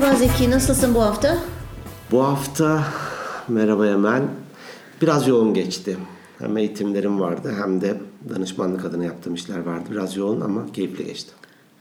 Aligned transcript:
Merhaba 0.00 0.16
Zeki, 0.18 0.50
nasılsın 0.50 0.94
bu 0.94 1.02
hafta? 1.02 1.38
Bu 2.10 2.24
hafta 2.24 2.84
merhaba 3.48 3.86
Emel. 3.86 4.22
Biraz 5.02 5.28
yoğun 5.28 5.54
geçti. 5.54 5.96
Hem 6.38 6.56
eğitimlerim 6.56 7.20
vardı 7.20 7.54
hem 7.62 7.80
de 7.80 7.96
danışmanlık 8.34 8.84
adına 8.84 9.04
yaptığım 9.04 9.34
işler 9.34 9.58
vardı. 9.58 9.84
Biraz 9.90 10.16
yoğun 10.16 10.40
ama 10.40 10.72
keyifli 10.72 11.04
geçti. 11.04 11.30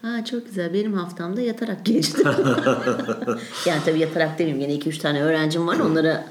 Ha 0.02 0.26
çok 0.26 0.46
güzel. 0.46 0.74
Benim 0.74 0.94
haftamda 0.94 1.42
yatarak 1.42 1.86
geçti. 1.86 2.24
yani 3.66 3.82
tabii 3.86 4.00
yatarak 4.00 4.40
demeyeyim. 4.40 4.70
Yine 4.70 4.84
2-3 4.84 5.00
tane 5.02 5.24
öğrencim 5.24 5.68
var. 5.68 5.80
Onlara 5.80 6.26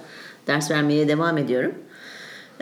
ders 0.46 0.70
vermeye 0.70 1.08
devam 1.08 1.38
ediyorum. 1.38 1.72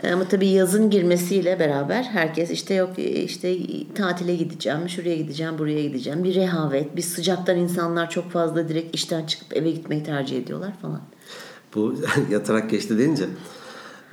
Ee, 0.03 0.11
Ama 0.11 0.27
tabii 0.27 0.47
yazın 0.47 0.89
girmesiyle 0.89 1.59
beraber 1.59 2.03
herkes 2.03 2.51
işte 2.51 2.73
yok 2.73 2.99
işte 2.99 3.57
tatile 3.95 4.35
gideceğim, 4.35 4.89
şuraya 4.89 5.15
gideceğim, 5.15 5.57
buraya 5.57 5.81
gideceğim. 5.83 6.23
Bir 6.23 6.35
rehavet, 6.35 6.95
bir 6.95 7.01
sıcaktan 7.01 7.57
insanlar 7.57 8.09
çok 8.09 8.31
fazla 8.31 8.69
direkt 8.69 8.95
işten 8.95 9.25
çıkıp 9.25 9.57
eve 9.57 9.71
gitmeyi 9.71 10.03
tercih 10.03 10.37
ediyorlar 10.37 10.71
falan. 10.81 11.01
Bu 11.75 11.95
yatarak 12.31 12.69
geçti 12.69 12.97
deyince 12.97 13.25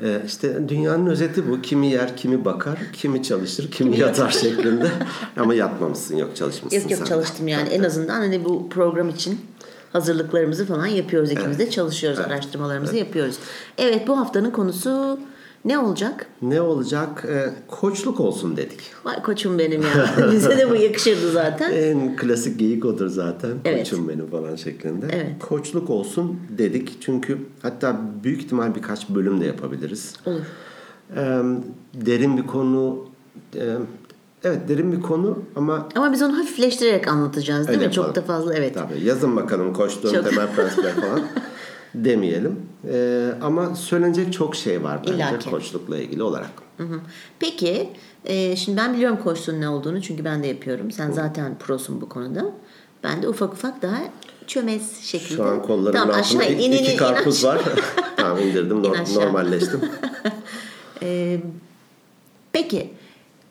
e, 0.02 0.22
işte 0.26 0.68
dünyanın 0.68 1.06
özeti 1.06 1.50
bu. 1.50 1.62
Kimi 1.62 1.86
yer, 1.86 2.16
kimi 2.16 2.44
bakar, 2.44 2.78
kimi 2.92 3.22
çalışır, 3.22 3.70
kimi, 3.70 3.98
yatar 3.98 4.30
şeklinde. 4.30 4.90
Ama 5.36 5.54
yatmamışsın, 5.54 6.16
yok 6.16 6.36
çalışmışsın 6.36 6.80
Yok 6.80 6.90
yok 6.90 6.98
sen. 6.98 7.06
çalıştım 7.06 7.48
yani 7.48 7.68
en 7.68 7.82
azından 7.82 8.14
hani 8.20 8.44
bu 8.44 8.68
program 8.68 9.08
için 9.08 9.40
hazırlıklarımızı 9.92 10.66
falan 10.66 10.86
yapıyoruz 10.86 11.30
ikimiz 11.30 11.58
de 11.58 11.70
çalışıyoruz 11.70 12.18
araştırmalarımızı 12.18 12.96
yapıyoruz. 12.96 13.36
Evet 13.78 14.08
bu 14.08 14.18
haftanın 14.18 14.50
konusu 14.50 15.18
ne 15.64 15.78
olacak? 15.78 16.26
Ne 16.42 16.60
olacak? 16.60 17.24
E, 17.28 17.50
koçluk 17.68 18.20
olsun 18.20 18.56
dedik. 18.56 18.80
Vay 19.04 19.22
koçum 19.22 19.58
benim 19.58 19.82
ya. 19.82 20.30
Bize 20.32 20.58
de 20.58 20.70
bu 20.70 20.74
yakışırdı 20.76 21.30
zaten. 21.32 21.72
En 21.72 22.16
klasik 22.16 22.58
geyik 22.58 22.84
odur 22.84 23.08
zaten. 23.08 23.50
Evet. 23.64 23.90
Koçum 23.90 24.08
benim 24.08 24.26
falan 24.30 24.56
şeklinde. 24.56 25.06
Evet. 25.12 25.30
Koçluk 25.48 25.90
olsun 25.90 26.40
dedik. 26.58 26.96
Çünkü 27.00 27.38
hatta 27.62 28.00
büyük 28.24 28.40
ihtimal 28.42 28.74
birkaç 28.74 29.08
bölüm 29.08 29.40
de 29.40 29.46
yapabiliriz. 29.46 30.14
Olur. 30.26 30.40
Ee, 31.16 31.40
derin 31.94 32.36
bir 32.36 32.46
konu. 32.46 32.98
e, 33.56 33.64
evet 34.44 34.68
derin 34.68 34.92
bir 34.92 35.00
konu 35.00 35.38
ama 35.56 35.88
Ama 35.94 36.12
biz 36.12 36.22
onu 36.22 36.38
hafifleştirerek 36.38 37.08
anlatacağız 37.08 37.68
değil 37.68 37.78
Öyle 37.78 37.88
mi? 37.88 37.94
Çok 37.94 38.06
yapalım. 38.06 38.28
da 38.28 38.32
fazla 38.34 38.54
evet. 38.54 38.74
tabii 38.74 39.04
yazın 39.04 39.36
bakalım 39.36 39.72
koçluğun 39.72 40.12
Çok. 40.14 40.30
temel 40.30 40.46
prensipleri 40.56 40.92
falan 41.00 41.20
demeyelim. 41.94 42.60
Ee, 42.92 43.28
ama 43.42 43.74
söylenecek 43.74 44.32
çok 44.32 44.56
şey 44.56 44.82
var 44.82 45.00
bence 45.02 45.14
İlla 45.14 45.38
ki. 45.38 45.50
koçlukla 45.50 45.98
ilgili 45.98 46.22
olarak. 46.22 46.50
Hı 46.76 46.82
hı. 46.84 47.00
Peki 47.38 47.90
e, 48.24 48.56
şimdi 48.56 48.78
ben 48.78 48.94
biliyorum 48.94 49.18
koçluğun 49.24 49.60
ne 49.60 49.68
olduğunu 49.68 50.02
çünkü 50.02 50.24
ben 50.24 50.42
de 50.42 50.46
yapıyorum. 50.46 50.90
Sen 50.90 51.10
zaten 51.10 51.58
prosun 51.58 52.00
bu 52.00 52.08
konuda. 52.08 52.44
Ben 53.04 53.22
de 53.22 53.28
ufak 53.28 53.52
ufak 53.52 53.82
daha 53.82 53.98
çömez 54.46 55.00
şekilde. 55.02 55.34
Şu 55.36 55.44
an 55.44 55.62
kollarımın 55.62 55.92
Tamam, 55.92 56.18
altında 56.20 56.42
aşağı 56.42 56.52
in, 56.52 56.58
in, 56.58 56.72
in, 56.72 56.82
iki 56.82 56.92
in 56.92 56.96
karpuz 56.96 57.44
aşağı. 57.44 57.56
var. 57.56 57.62
tamam 58.16 58.38
indirdim 58.42 58.90
aşağı. 58.90 59.14
normalleştim. 59.26 59.80
Ee, 61.02 61.40
peki 62.52 62.90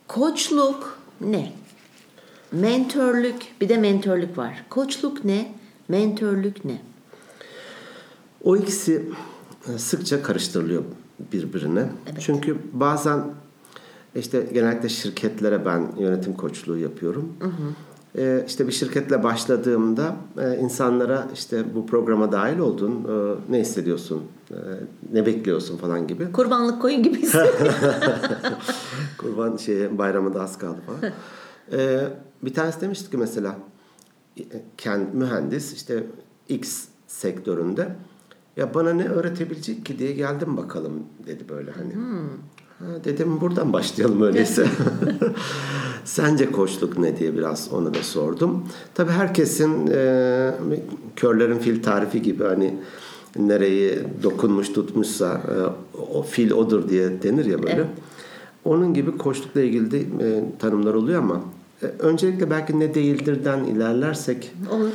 koçluk 0.08 1.00
ne? 1.22 1.52
Mentörlük 2.52 3.62
bir 3.62 3.70
de 3.70 3.78
mentörlük 3.78 4.38
var. 4.38 4.66
Koçluk 4.70 5.26
ne? 5.26 5.52
Mentörlük 5.88 6.66
ne? 6.66 6.82
O 8.44 8.58
ikisi 8.58 9.12
e, 9.74 9.78
sıkça 9.78 10.24
karıştırılıyor 10.24 10.84
birbirine. 11.34 11.90
Çünkü 12.20 12.58
bazen 12.74 13.24
işte 14.16 14.48
genellikle 14.54 14.90
şirketlere 14.90 15.66
ben 15.66 15.92
yönetim 16.00 16.34
koçluğu 16.34 16.78
yapıyorum. 16.78 17.34
Ee, 18.18 18.44
işte 18.48 18.68
bir 18.68 18.72
şirketle 18.72 19.24
başladığımda 19.24 20.16
e, 20.38 20.58
insanlara 20.58 21.28
işte 21.34 21.76
bu 21.76 21.86
programa 21.86 22.32
dahil 22.32 22.60
oldun, 22.60 22.92
e, 22.92 23.36
ne 23.52 23.60
hissediyorsun, 23.60 24.24
e, 24.52 24.56
ne 25.14 25.26
bekliyorsun 25.26 25.78
falan 25.78 26.08
gibi. 26.08 26.32
Kurbanlık 26.32 26.82
koyun 26.82 27.04
gibi. 27.04 27.22
Kurban 29.18 29.58
şeye 29.58 29.98
bayramı 29.98 30.34
da 30.34 30.42
az 30.42 30.58
kaldı 30.58 30.78
falan. 30.86 31.14
Ee, 31.72 32.08
bir 32.42 32.54
tanesi 32.54 32.82
demişti 32.82 33.12
ki 33.12 33.18
mesela 33.18 33.56
e, 34.38 34.44
kend, 34.78 35.14
mühendis 35.14 35.74
işte 35.74 36.04
X 36.50 36.86
sektöründe 37.08 37.96
ya 38.58 38.74
bana 38.74 38.94
ne 38.94 39.08
öğretebilecek 39.08 39.86
ki 39.86 40.00
diye 40.00 40.12
geldim 40.12 40.58
bakalım 40.58 40.94
dedi 41.28 41.44
böyle 41.50 41.72
hani. 41.72 41.94
Ha, 42.80 42.86
dedim 43.04 43.42
buradan 43.42 43.74
başlayalım 43.74 44.22
öyleyse. 44.22 44.68
Sence 46.06 46.52
koçluk 46.52 46.98
ne 46.98 47.18
diye 47.18 47.38
biraz 47.38 47.74
onu 47.74 47.94
da 47.94 48.04
sordum. 48.04 48.64
Tabii 48.94 49.12
herkesin 49.12 49.88
e, 49.94 50.52
körlerin 51.16 51.58
fil 51.60 51.84
tarifi 51.84 52.22
gibi 52.22 52.44
hani 52.44 52.74
nereyi 53.40 54.00
dokunmuş 54.24 54.70
tutmuşsa 54.70 55.42
e, 55.48 55.54
o 56.14 56.24
fil 56.24 56.52
odur 56.52 56.90
diye 56.90 57.24
denir 57.24 57.46
ya 57.46 57.64
böyle. 57.64 57.74
Evet. 57.74 57.88
Onun 58.66 58.94
gibi 58.94 59.18
koçlukla 59.18 59.62
ilgili 59.62 59.92
de 59.92 60.00
e, 60.00 60.44
tanımlar 60.60 60.94
oluyor 60.94 61.20
ama 61.20 61.42
e, 61.84 61.86
öncelikle 61.86 62.50
belki 62.50 62.80
ne 62.80 62.94
değildirden 62.96 63.64
ilerlersek 63.64 64.52
Olur. 64.72 64.90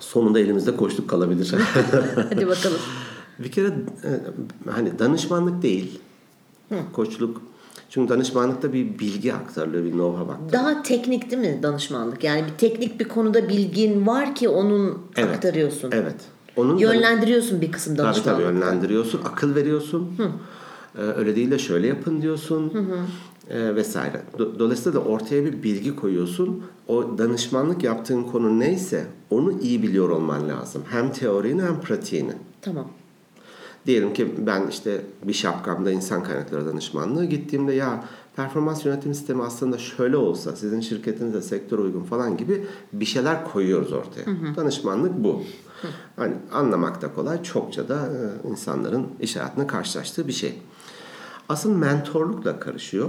Sonunda 0.00 0.40
elimizde 0.40 0.76
koçluk 0.76 1.10
kalabilir. 1.10 1.54
Hadi 2.30 2.46
bakalım. 2.48 2.78
bir 3.38 3.50
kere 3.52 3.66
e, 3.66 4.10
hani 4.70 4.98
danışmanlık 4.98 5.62
değil. 5.62 6.00
Koçluk 6.92 7.42
çünkü 7.90 8.08
danışmanlıkta 8.08 8.72
bir 8.72 8.98
bilgi 8.98 9.34
aktarılıyor, 9.34 9.84
bir 9.84 9.92
know-how 9.92 10.22
aktarılıyor. 10.22 10.52
Daha 10.52 10.82
teknik 10.82 11.30
değil 11.30 11.42
mi 11.42 11.58
danışmanlık? 11.62 12.24
Yani 12.24 12.44
bir 12.52 12.58
teknik 12.58 13.00
bir 13.00 13.08
konuda 13.08 13.48
bilgin 13.48 14.06
var 14.06 14.34
ki 14.34 14.48
onun 14.48 14.98
Evet. 15.16 15.34
aktarıyorsun. 15.36 15.90
Evet. 15.92 16.16
Onun 16.56 16.76
da- 16.78 16.82
Yönlendiriyorsun 16.82 17.60
bir 17.60 17.72
kısım 17.72 17.96
Tabii 17.96 18.06
danışmanlık. 18.06 18.44
tabii 18.44 18.54
yönlendiriyorsun, 18.56 19.20
akıl 19.24 19.54
veriyorsun. 19.54 20.10
Ee, 20.98 21.00
öyle 21.02 21.36
değil 21.36 21.50
de 21.50 21.58
şöyle 21.58 21.86
yapın 21.86 22.22
diyorsun. 22.22 22.72
Ee, 23.50 23.76
vesaire. 23.76 24.22
Do- 24.38 24.58
Dolayısıyla 24.58 25.00
da 25.00 25.04
ortaya 25.04 25.44
bir 25.44 25.62
bilgi 25.62 25.96
koyuyorsun. 25.96 26.62
O 26.88 27.18
danışmanlık 27.18 27.84
yaptığın 27.84 28.22
konu 28.22 28.58
neyse 28.60 29.06
onu 29.30 29.60
iyi 29.60 29.82
biliyor 29.82 30.08
olman 30.10 30.48
lazım. 30.48 30.82
Hem 30.90 31.12
teorini 31.12 31.62
hem 31.62 31.80
pratiğini. 31.80 32.32
Tamam. 32.62 32.88
Diyelim 33.86 34.12
ki 34.14 34.34
ben 34.46 34.66
işte 34.66 35.02
bir 35.24 35.32
şapkamda 35.32 35.90
insan 35.90 36.22
kaynakları 36.22 36.66
danışmanlığı 36.66 37.24
gittiğimde 37.24 37.72
ya 37.74 38.04
performans 38.36 38.84
yönetim 38.84 39.14
sistemi 39.14 39.42
aslında 39.42 39.78
şöyle 39.78 40.16
olsa 40.16 40.56
sizin 40.56 40.80
şirketinize 40.80 41.42
sektör 41.42 41.78
uygun 41.78 42.02
falan 42.02 42.36
gibi 42.36 42.66
bir 42.92 43.04
şeyler 43.04 43.44
koyuyoruz 43.44 43.92
ortaya. 43.92 44.26
Danışmanlık 44.56 45.12
bu. 45.24 45.42
Hani 46.16 46.34
anlamak 46.52 47.02
da 47.02 47.14
kolay, 47.14 47.42
çokça 47.42 47.88
da 47.88 47.94
e, 48.44 48.48
insanların 48.48 49.06
iş 49.20 49.36
hayatında 49.36 49.66
karşılaştığı 49.66 50.28
bir 50.28 50.32
şey. 50.32 50.58
Asıl 51.48 51.76
mentorlukla 51.76 52.60
karışıyor. 52.60 53.08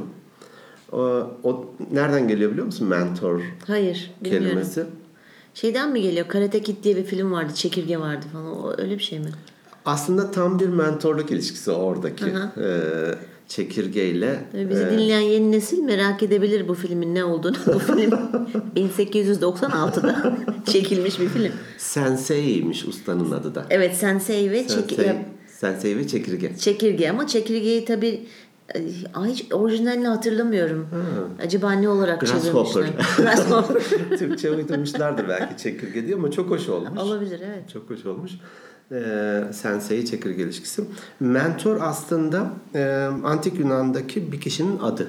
O, 0.92 1.28
o 1.44 1.66
nereden 1.92 2.28
geliyor 2.28 2.52
biliyor 2.52 2.66
musun 2.66 2.88
mentor 2.88 3.42
Hayır 3.68 4.12
bilmiyorum. 4.24 4.48
kelimesi? 4.48 4.84
Şeyden 5.54 5.92
mi 5.92 6.02
geliyor? 6.02 6.28
Karate 6.28 6.62
Kid 6.62 6.84
diye 6.84 6.96
bir 6.96 7.04
film 7.04 7.32
vardı. 7.32 7.54
Çekirge 7.56 7.98
vardı 8.00 8.26
falan. 8.34 8.46
O 8.64 8.74
öyle 8.78 8.98
bir 8.98 9.04
şey 9.04 9.20
mi? 9.20 9.30
Aslında 9.86 10.32
tam 10.32 10.60
bir 10.60 10.68
mentorluk 10.68 11.32
ilişkisi 11.32 11.72
oradaki. 11.72 12.26
Ee, 12.26 12.72
çekirgeyle. 13.48 14.46
Bizi 14.70 14.84
e, 14.84 14.92
dinleyen 14.92 15.20
yeni 15.20 15.52
nesil 15.52 15.80
merak 15.84 16.24
edebilir 16.24 16.68
bu 16.68 16.74
filmin 16.74 17.16
ne 17.16 17.24
olduğunu. 17.24 17.56
Bu 17.74 17.80
film 17.96 18.20
1896'da 18.76 20.38
çekilmiş 20.72 21.20
bir 21.20 21.28
film. 21.28 21.52
Sensei'ymiş 21.78 22.86
ustanın 22.86 23.32
adı 23.32 23.56
da. 23.56 23.66
Evet 23.70 23.96
Sensei 23.96 24.52
ve 24.52 24.64
Sensei, 24.64 25.08
ya- 25.08 25.26
sensei 25.48 25.98
ve 25.98 26.08
çekirge. 26.08 26.52
çekirge 26.60 27.10
ama 27.10 27.28
çekirgeyi 27.28 27.86
tabii 27.86 28.22
ay 29.14 29.30
hiç 29.30 29.52
orijinalini 29.54 30.08
hatırlamıyorum. 30.08 30.88
Acaba 31.46 31.72
ne 31.72 31.90
olarak 31.90 32.28
çevirmişler? 32.28 32.86
Grasshopper. 33.18 33.82
Türkçe 34.18 34.52
uydurmuşlardır 34.52 35.28
belki 35.30 35.58
çekirge 35.64 36.06
diye 36.06 36.16
ama 36.16 36.32
çok 36.32 36.50
hoş 36.50 36.70
olmuş. 36.70 37.00
Olabilir 37.02 37.42
evet. 37.46 37.70
Çok 37.70 37.90
hoş 37.90 38.06
olmuş. 38.06 38.32
Ee, 38.92 39.44
sensei 39.52 40.06
çekirge 40.06 40.44
ilişkisi. 40.44 40.84
Mentor 41.20 41.78
aslında 41.82 42.50
e, 42.76 43.10
antik 43.24 43.60
Yunan'daki 43.60 44.32
bir 44.32 44.42
kişinin 44.42 44.80
adı. 44.80 45.08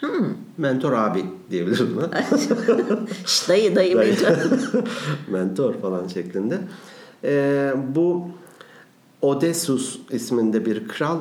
Hmm. 0.00 0.26
Mentor 0.58 0.92
abi 0.92 1.24
diyebiliriz 1.50 1.96
buna. 1.96 2.10
Dayı 3.48 3.76
dayı 3.76 3.96
mentor. 3.96 4.36
mentor 5.28 5.74
falan 5.74 6.08
şeklinde. 6.08 6.58
Ee, 7.24 7.72
bu 7.94 8.28
Odysseus 9.22 9.98
isminde 10.10 10.66
bir 10.66 10.88
kral 10.88 11.18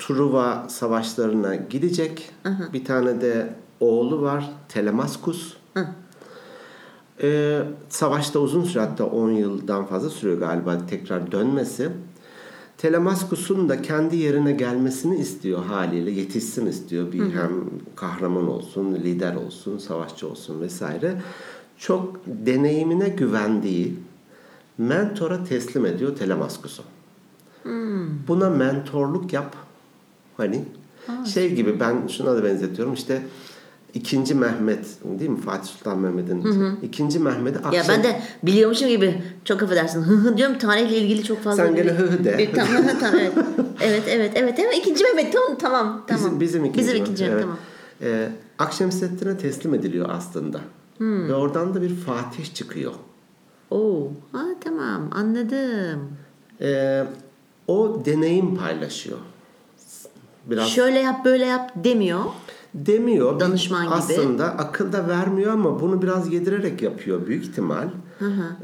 Truva 0.00 0.66
savaşlarına 0.68 1.54
gidecek. 1.54 2.30
Bir 2.72 2.84
tane 2.84 3.20
de 3.20 3.54
oğlu 3.80 4.22
var 4.22 4.50
Telemaskus. 4.68 5.56
Ee, 7.22 7.62
savaşta 7.88 8.38
uzun 8.38 8.64
süre 8.64 8.80
hatta 8.80 9.04
10 9.04 9.30
yıldan 9.30 9.86
fazla 9.86 10.10
sürüyor 10.10 10.38
galiba 10.38 10.86
tekrar 10.86 11.32
dönmesi. 11.32 11.88
Telemaskus'un 12.78 13.68
da 13.68 13.82
kendi 13.82 14.16
yerine 14.16 14.52
gelmesini 14.52 15.18
istiyor 15.20 15.64
haliyle. 15.64 16.10
Yetişsin 16.10 16.66
istiyor. 16.66 17.12
Bir 17.12 17.20
hem 17.34 17.50
kahraman 17.96 18.48
olsun, 18.48 18.94
lider 18.94 19.34
olsun, 19.34 19.78
savaşçı 19.78 20.28
olsun 20.28 20.60
vesaire. 20.60 21.22
Çok 21.78 22.20
deneyimine 22.26 23.08
güvendiği 23.08 23.98
mentora 24.78 25.44
teslim 25.44 25.86
ediyor 25.86 26.16
telemaskusu. 26.16 26.82
Buna 28.28 28.50
mentorluk 28.50 29.32
yap. 29.32 29.56
Hani 30.40 30.64
şey 31.34 31.54
gibi 31.54 31.80
ben 31.80 32.06
şuna 32.06 32.36
da 32.36 32.44
benzetiyorum 32.44 32.94
işte 32.94 33.22
ikinci 33.94 34.34
Mehmet 34.34 34.86
değil 35.04 35.30
mi 35.30 35.40
Fatih 35.40 35.68
Sultan 35.68 35.98
Mehmet'in 35.98 36.44
ikinci 36.82 37.18
Mehmet'i 37.18 37.58
akşam 37.58 37.72
Ya 37.72 37.84
ben 37.88 38.02
de 38.02 38.22
biliyormuşum 38.42 38.88
gibi 38.88 39.22
çok 39.44 39.62
affedersin 39.62 40.02
hı 40.02 40.14
hı 40.14 40.36
diyorum 40.36 40.58
tarihle 40.58 40.96
ilgili 40.96 41.24
çok 41.24 41.42
fazla. 41.42 41.66
Sen 41.66 41.76
gene 41.76 41.90
hı 41.90 42.06
hı 42.06 42.24
de. 42.24 42.38
Bir, 42.38 42.52
tamam, 42.52 42.82
tamam 43.00 43.20
evet. 43.20 43.32
evet 43.80 44.02
evet 44.08 44.32
evet 44.34 44.58
evet 44.58 44.76
ikinci 44.76 45.04
Mehmet 45.04 45.32
tamam 45.32 45.58
tamam 45.58 46.04
tamam. 46.06 46.24
Bizim, 46.24 46.40
bizim 46.40 46.64
ikinci. 46.64 46.78
Bizim 46.78 46.92
Mehmet, 46.92 47.08
ikinci 47.08 47.24
evet. 47.24 47.42
tamam. 47.42 47.58
Ee, 48.02 48.28
Akşemseddin'e 48.58 49.38
teslim 49.38 49.74
ediliyor 49.74 50.08
aslında. 50.10 50.60
Hmm. 50.98 51.28
Ve 51.28 51.34
oradan 51.34 51.74
da 51.74 51.82
bir 51.82 51.94
Fatih 51.94 52.54
çıkıyor. 52.54 52.92
Oo, 53.70 54.08
ha 54.32 54.44
tamam 54.64 55.10
anladım. 55.12 56.00
Ee, 56.60 57.04
o 57.66 58.02
deneyim 58.04 58.56
paylaşıyor. 58.56 59.18
Biraz 60.46 60.68
Şöyle 60.68 60.98
yap 60.98 61.24
böyle 61.24 61.44
yap 61.44 61.72
demiyor. 61.76 62.20
demiyor. 62.74 63.40
Danışman 63.40 63.84
gibi. 63.84 63.94
Aslında 63.94 64.44
akıl 64.44 64.92
da 64.92 65.08
vermiyor 65.08 65.52
ama 65.52 65.80
bunu 65.80 66.02
biraz 66.02 66.32
yedirerek 66.32 66.82
yapıyor 66.82 67.26
büyük 67.26 67.44
ihtimal. 67.44 67.88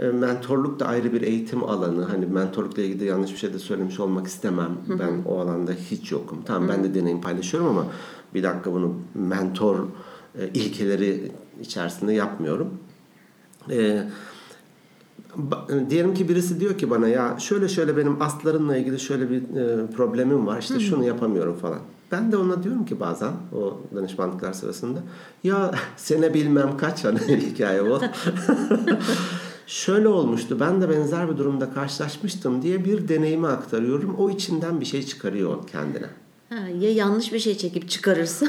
Ee, 0.01 0.07
mentorluk 0.07 0.81
da 0.81 0.87
ayrı 0.87 1.13
bir 1.13 1.23
eğitim 1.23 1.65
alanı. 1.65 2.05
Hani 2.05 2.27
mentorlukla 2.27 2.83
ilgili 2.83 3.01
de 3.01 3.05
yanlış 3.05 3.33
bir 3.33 3.37
şey 3.39 3.53
de 3.55 3.59
söylemiş 3.59 4.01
olmak 4.01 4.27
istemem. 4.27 4.71
Ben 4.89 5.23
o 5.27 5.41
alanda 5.41 5.73
hiç 5.73 6.13
yokum. 6.13 6.39
Tamam 6.45 6.69
ben 6.69 6.85
de 6.85 6.95
deneyim 6.95 7.21
paylaşıyorum 7.21 7.69
ama 7.69 7.87
bir 8.35 8.43
dakika 8.43 8.73
bunu 8.73 8.95
mentor 9.15 9.79
e, 10.39 10.49
ilkeleri 10.55 11.33
içerisinde 11.61 12.13
yapmıyorum. 12.13 12.71
Ee, 13.71 13.75
ba- 13.75 14.05
diyelim 15.91 16.15
ki 16.15 16.29
birisi 16.29 16.61
diyor 16.61 16.79
ki 16.79 16.91
bana 16.91 17.09
ya 17.09 17.37
şöyle 17.39 17.69
şöyle 17.69 17.97
benim 17.97 18.23
astlarımla 18.23 18.77
ilgili 18.77 19.01
şöyle 19.01 19.31
bir 19.31 19.37
e, 19.37 19.87
problemim 19.97 20.47
var 20.47 20.59
işte 20.61 20.81
şunu 20.81 21.05
yapamıyorum 21.05 21.57
falan. 21.57 21.79
Ben 22.13 22.33
de 22.33 22.37
ona 22.37 22.63
diyorum 22.63 22.85
ki 22.85 23.01
bazen 23.01 23.33
o 23.59 23.81
danışmanlıklar 23.95 24.53
sırasında 24.53 24.99
ya 25.45 25.71
sene 25.97 26.35
bilmem 26.35 26.77
kaç 26.77 27.05
hani 27.05 27.19
hikaye 27.29 27.83
o. 27.83 28.01
şöyle 29.67 30.09
olmuştu 30.09 30.57
ben 30.61 30.83
de 30.83 30.91
benzer 30.91 31.31
bir 31.31 31.39
durumda 31.39 31.73
karşılaşmıştım 31.75 32.63
diye 32.63 32.85
bir 32.85 33.09
deneyimi 33.09 33.47
aktarıyorum. 33.47 34.15
O 34.19 34.31
içinden 34.31 34.81
bir 34.81 34.87
şey 34.87 35.03
çıkarıyor 35.07 35.69
kendine. 35.73 36.07
Ha, 36.49 36.57
ya 36.81 36.93
yanlış 36.93 37.33
bir 37.33 37.39
şey 37.39 37.57
çekip 37.57 37.89
çıkarırsa 37.89 38.47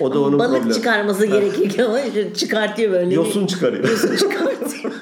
O 0.00 0.14
da 0.14 0.20
onun 0.20 0.38
balık 0.38 0.56
problemi. 0.56 0.74
çıkarması 0.74 1.26
gerekirken 1.26 1.84
ama 1.84 1.98
çıkartıyor 2.34 2.92
böyle. 2.92 3.14
Yosun 3.14 3.46
çıkarıyor. 3.46 3.88
Yosun 3.88 4.16
çıkartıyor. 4.16 4.93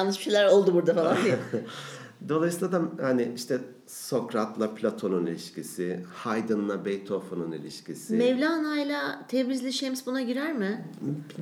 Hmm, 0.00 0.06
yanlış 0.06 0.18
bir 0.18 0.24
şeyler 0.24 0.46
oldu 0.46 0.74
burada 0.74 0.94
falan 0.94 1.16
diye. 1.24 1.38
Dolayısıyla 2.28 2.72
da 2.72 2.82
hani 3.02 3.32
işte 3.36 3.58
Sokrat'la 3.86 4.74
Platon'un 4.74 5.26
ilişkisi, 5.26 6.04
Haydn'la 6.14 6.84
Beethoven'un 6.84 7.52
ilişkisi 7.52 8.14
Mevlana'yla 8.16 9.26
Tebrizli 9.28 9.72
Şems 9.72 10.06
buna 10.06 10.22
girer 10.22 10.52
mi? 10.52 10.84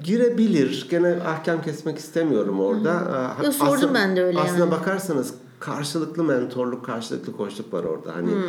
girebilir. 0.04 0.86
Gene 0.90 1.08
ahkam 1.26 1.62
kesmek 1.62 1.98
istemiyorum 1.98 2.60
orada. 2.60 2.90
Aa, 2.92 3.44
Yo, 3.44 3.52
sordum 3.52 3.74
aslında- 3.74 3.94
ben 3.94 4.16
de 4.16 4.22
öyle 4.24 4.38
Aslına 4.38 4.58
yani. 4.58 4.70
bakarsanız 4.70 5.34
karşılıklı 5.60 6.24
mentorluk, 6.24 6.84
karşılıklı 6.84 7.36
koçluk 7.36 7.72
var 7.72 7.84
orada. 7.84 8.16
Hani 8.16 8.30
Hmm. 8.32 8.42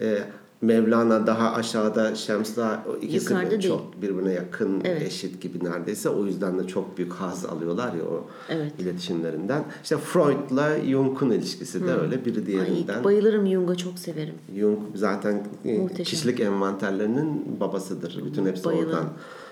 e, 0.00 0.18
Mevlana 0.62 1.26
daha 1.26 1.52
aşağıda, 1.54 2.14
Şems 2.14 2.56
daha 2.56 2.84
o 2.90 2.96
ikisi 2.96 3.32
Yukarıda 3.32 3.60
çok 3.60 4.02
birbirine 4.02 4.32
yakın, 4.32 4.80
Evet. 4.84 5.02
eşit 5.02 5.40
gibi 5.42 5.64
neredeyse. 5.64 6.08
O 6.08 6.26
yüzden 6.26 6.58
de 6.58 6.66
çok 6.66 6.98
büyük 6.98 7.12
haz 7.12 7.44
alıyorlar 7.46 7.94
ya 7.94 8.04
o 8.04 8.26
Evet. 8.48 8.72
iletişimlerinden. 8.78 9.64
İşte 9.82 9.96
Freud'la 9.96 10.84
Jung'un 10.84 11.30
ilişkisi 11.30 11.86
de 11.86 11.92
öyle 11.92 12.24
biri 12.24 12.46
diğerinden. 12.46 12.98
Ay, 12.98 13.04
bayılırım 13.04 13.46
Jung'a 13.46 13.74
çok 13.74 13.98
severim. 13.98 14.34
Jung 14.58 14.78
zaten 14.94 15.46
e, 15.64 15.78
Muhteşem. 15.78 16.04
kişilik 16.04 16.40
envanterlerinin 16.40 17.56
babasıdır. 17.60 18.20
Bütün 18.26 18.46
hepsi 18.46 18.64
Bayılırım. 18.64 18.88
oradan 18.90 19.08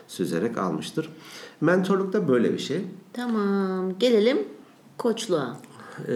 süzerek 0.08 0.58
almıştır. 0.58 1.08
Mentorluk 1.60 2.12
da 2.12 2.28
böyle 2.28 2.52
bir 2.52 2.58
şey. 2.58 2.80
Tamam 3.12 3.98
gelelim 3.98 4.38
koçluğa. 4.98 5.56
Ee, 6.08 6.12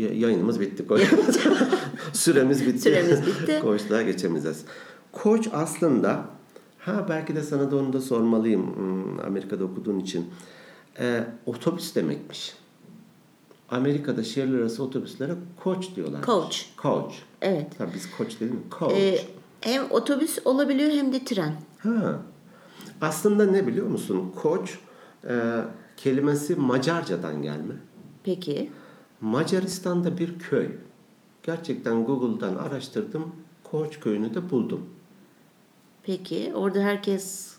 ya- 0.00 0.14
yayınımız 0.14 0.60
bitti. 0.60 0.86
Koç. 0.86 1.00
Süremiz 2.18 2.66
bitti. 2.66 2.78
Süremiz 2.78 3.26
bitti. 3.26 3.60
Koçluğa 3.62 4.02
geçemeyeceğiz. 4.02 4.64
Koç 5.12 5.48
aslında 5.52 6.24
ha 6.78 7.06
belki 7.08 7.36
de 7.36 7.42
sana 7.42 7.70
da 7.70 7.76
onu 7.76 7.92
da 7.92 8.00
sormalıyım 8.00 8.76
hmm, 8.76 9.20
Amerika'da 9.20 9.64
okuduğun 9.64 9.98
için. 9.98 10.30
Ee, 11.00 11.24
otobüs 11.46 11.94
demekmiş. 11.94 12.54
Amerika'da 13.70 14.24
şehirler 14.24 14.58
arası 14.58 14.82
otobüslere 14.82 15.32
koç 15.56 15.96
diyorlar. 15.96 16.22
Coach. 16.22 16.56
Coach. 16.82 17.14
Evet. 17.42 17.80
Ha, 17.80 17.86
biz 17.94 18.10
koç 18.16 18.40
değil 18.40 18.52
mi? 18.52 18.60
Coach. 18.78 18.94
Ee, 18.94 19.18
hem 19.60 19.90
otobüs 19.90 20.38
olabiliyor 20.44 20.90
hem 20.90 21.12
de 21.12 21.24
tren. 21.24 21.54
Ha. 21.78 22.18
Aslında 23.00 23.46
ne 23.46 23.66
biliyor 23.66 23.86
musun? 23.86 24.32
Koç 24.36 24.78
e, 25.28 25.60
kelimesi 25.96 26.56
Macarcadan 26.56 27.42
gelme. 27.42 27.74
Peki. 28.24 28.70
Macaristan'da 29.20 30.18
bir 30.18 30.38
köy. 30.38 30.68
Gerçekten 31.48 32.04
Google'dan 32.04 32.56
araştırdım. 32.56 33.32
Koç 33.64 34.00
köyünü 34.00 34.34
de 34.34 34.50
buldum. 34.50 34.80
Peki. 36.02 36.52
Orada 36.54 36.78
herkes 36.80 37.54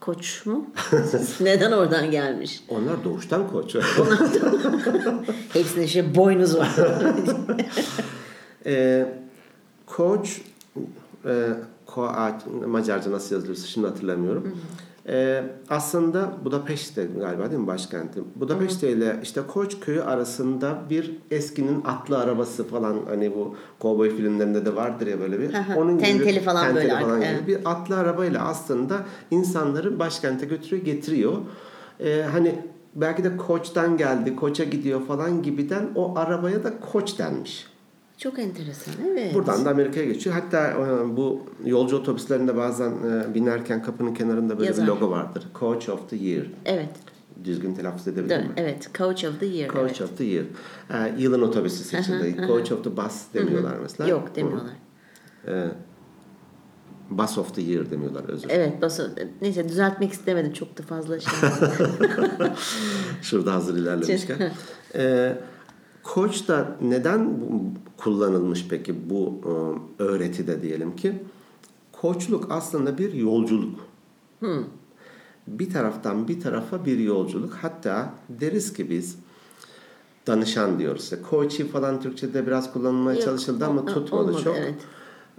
koç 0.00 0.46
mu? 0.46 0.66
Neden 1.40 1.72
oradan 1.72 2.10
gelmiş? 2.10 2.62
Onlar 2.68 3.04
doğuştan 3.04 3.50
koç. 3.50 3.74
Hepsinde 5.52 5.86
şey 5.86 6.14
boynuz 6.14 6.56
var. 6.56 6.70
e, 8.66 9.06
koç 9.86 10.40
e, 11.24 11.48
Koaç, 11.86 12.42
Macarca 12.66 13.10
nasıl 13.12 13.34
yazılıyorsa 13.34 13.66
şimdi 13.66 13.86
hatırlamıyorum. 13.86 14.58
E, 15.08 15.42
aslında 15.68 16.32
Budapeşte 16.44 17.04
galiba 17.04 17.50
değil 17.50 17.60
mi 17.60 17.66
başkenti? 17.66 18.20
Budapeşte 18.36 18.90
ile 18.90 19.16
işte 19.22 19.40
Koç 19.48 19.80
köyü 19.80 20.02
arasında 20.02 20.78
bir 20.90 21.18
eskinin 21.30 21.82
atlı 21.84 22.18
arabası 22.18 22.68
falan 22.68 22.96
hani 23.08 23.34
bu 23.34 23.56
kovboy 23.78 24.16
filmlerinde 24.16 24.66
de 24.66 24.76
vardır 24.76 25.06
ya 25.06 25.20
böyle 25.20 25.40
bir. 25.40 25.54
Hı 25.54 25.58
hı. 25.58 25.98
Tenteli 25.98 26.40
falan 26.40 26.66
tenteli 26.66 26.90
böyle 26.90 27.00
falan 27.00 27.20
gibi 27.20 27.28
evet. 27.28 27.46
bir 27.46 27.58
atlı 27.64 27.96
arabayla 27.96 28.44
aslında 28.44 28.96
insanları 29.30 29.98
başkente 29.98 30.46
götürüyor 30.46 30.84
getiriyor. 30.84 31.32
E, 32.00 32.22
hani 32.22 32.54
belki 32.94 33.24
de 33.24 33.36
Koç'tan 33.36 33.96
geldi, 33.96 34.36
Koç'a 34.36 34.64
gidiyor 34.64 35.06
falan 35.06 35.42
gibiden 35.42 35.88
o 35.94 36.18
arabaya 36.18 36.64
da 36.64 36.80
Koç 36.80 37.18
denmiş. 37.18 37.71
Çok 38.22 38.38
enteresan 38.38 38.94
evet. 39.12 39.34
Buradan 39.34 39.64
da 39.64 39.70
Amerika'ya 39.70 40.06
geçiyor. 40.06 40.36
Hatta 40.36 40.70
e, 40.70 41.16
bu 41.16 41.42
yolcu 41.64 41.96
otobüslerinde 41.96 42.56
bazen 42.56 42.90
e, 42.90 43.34
binerken 43.34 43.82
kapının 43.82 44.14
kenarında 44.14 44.58
böyle 44.58 44.66
Yazar. 44.66 44.84
bir 44.84 44.90
logo 44.90 45.10
vardır. 45.10 45.46
Coach 45.60 45.88
of 45.88 46.10
the 46.10 46.16
Year. 46.16 46.46
Evet. 46.64 46.90
Düzgün 47.44 47.74
telaffuz 47.74 48.08
edebildim 48.08 48.38
Dön, 48.38 48.46
mi? 48.46 48.52
evet. 48.56 48.90
Coach 48.94 49.24
of 49.24 49.40
the 49.40 49.46
Year. 49.46 49.68
Coach 49.70 50.00
evet. 50.00 50.00
of 50.00 50.18
the 50.18 50.24
Year. 50.24 50.44
E, 50.90 51.14
yılın 51.18 51.42
otobüsü 51.42 51.84
seçildi. 51.84 52.46
Coach 52.46 52.72
of 52.72 52.84
the 52.84 52.96
Bus 52.96 53.22
demiyorlar 53.34 53.78
mesela. 53.82 54.10
Yok 54.10 54.36
demiyorlar. 54.36 54.74
E, 55.46 55.68
bus 57.10 57.38
of 57.38 57.54
the 57.54 57.62
Year 57.62 57.90
demiyorlar 57.90 58.28
özür 58.28 58.50
Evet 58.50 58.82
baso, 58.82 59.02
neyse 59.42 59.68
düzeltmek 59.68 60.12
istemedim 60.12 60.52
çok 60.52 60.78
da 60.78 60.82
fazla 60.82 61.20
şey. 61.20 61.32
Şurada 63.22 63.54
hazır 63.54 63.76
ilerlemişken. 63.76 64.52
e, 64.94 65.34
Koç 66.02 66.48
da 66.48 66.76
neden 66.80 67.36
kullanılmış 67.96 68.66
peki 68.70 69.10
bu 69.10 69.40
e, 69.98 70.02
öğretide 70.02 70.62
diyelim 70.62 70.96
ki? 70.96 71.22
Koçluk 71.92 72.46
aslında 72.50 72.98
bir 72.98 73.12
yolculuk. 73.12 73.80
Bir 75.46 75.70
taraftan 75.70 76.28
bir 76.28 76.40
tarafa 76.40 76.84
bir 76.84 76.98
yolculuk. 76.98 77.54
Hatta 77.54 78.14
deriz 78.28 78.72
ki 78.72 78.90
biz 78.90 79.18
danışan 80.26 80.78
diyoruz. 80.78 81.02
İşte 81.02 81.18
coach'i 81.30 81.68
falan 81.68 82.00
Türkçe'de 82.00 82.46
biraz 82.46 82.72
kullanılmaya 82.72 83.14
Yok, 83.16 83.24
çalışıldı 83.24 83.66
ama 83.66 83.84
tutmadı 83.84 84.22
olmadı, 84.24 84.42
çok. 84.44 84.56
evet. 84.56 84.74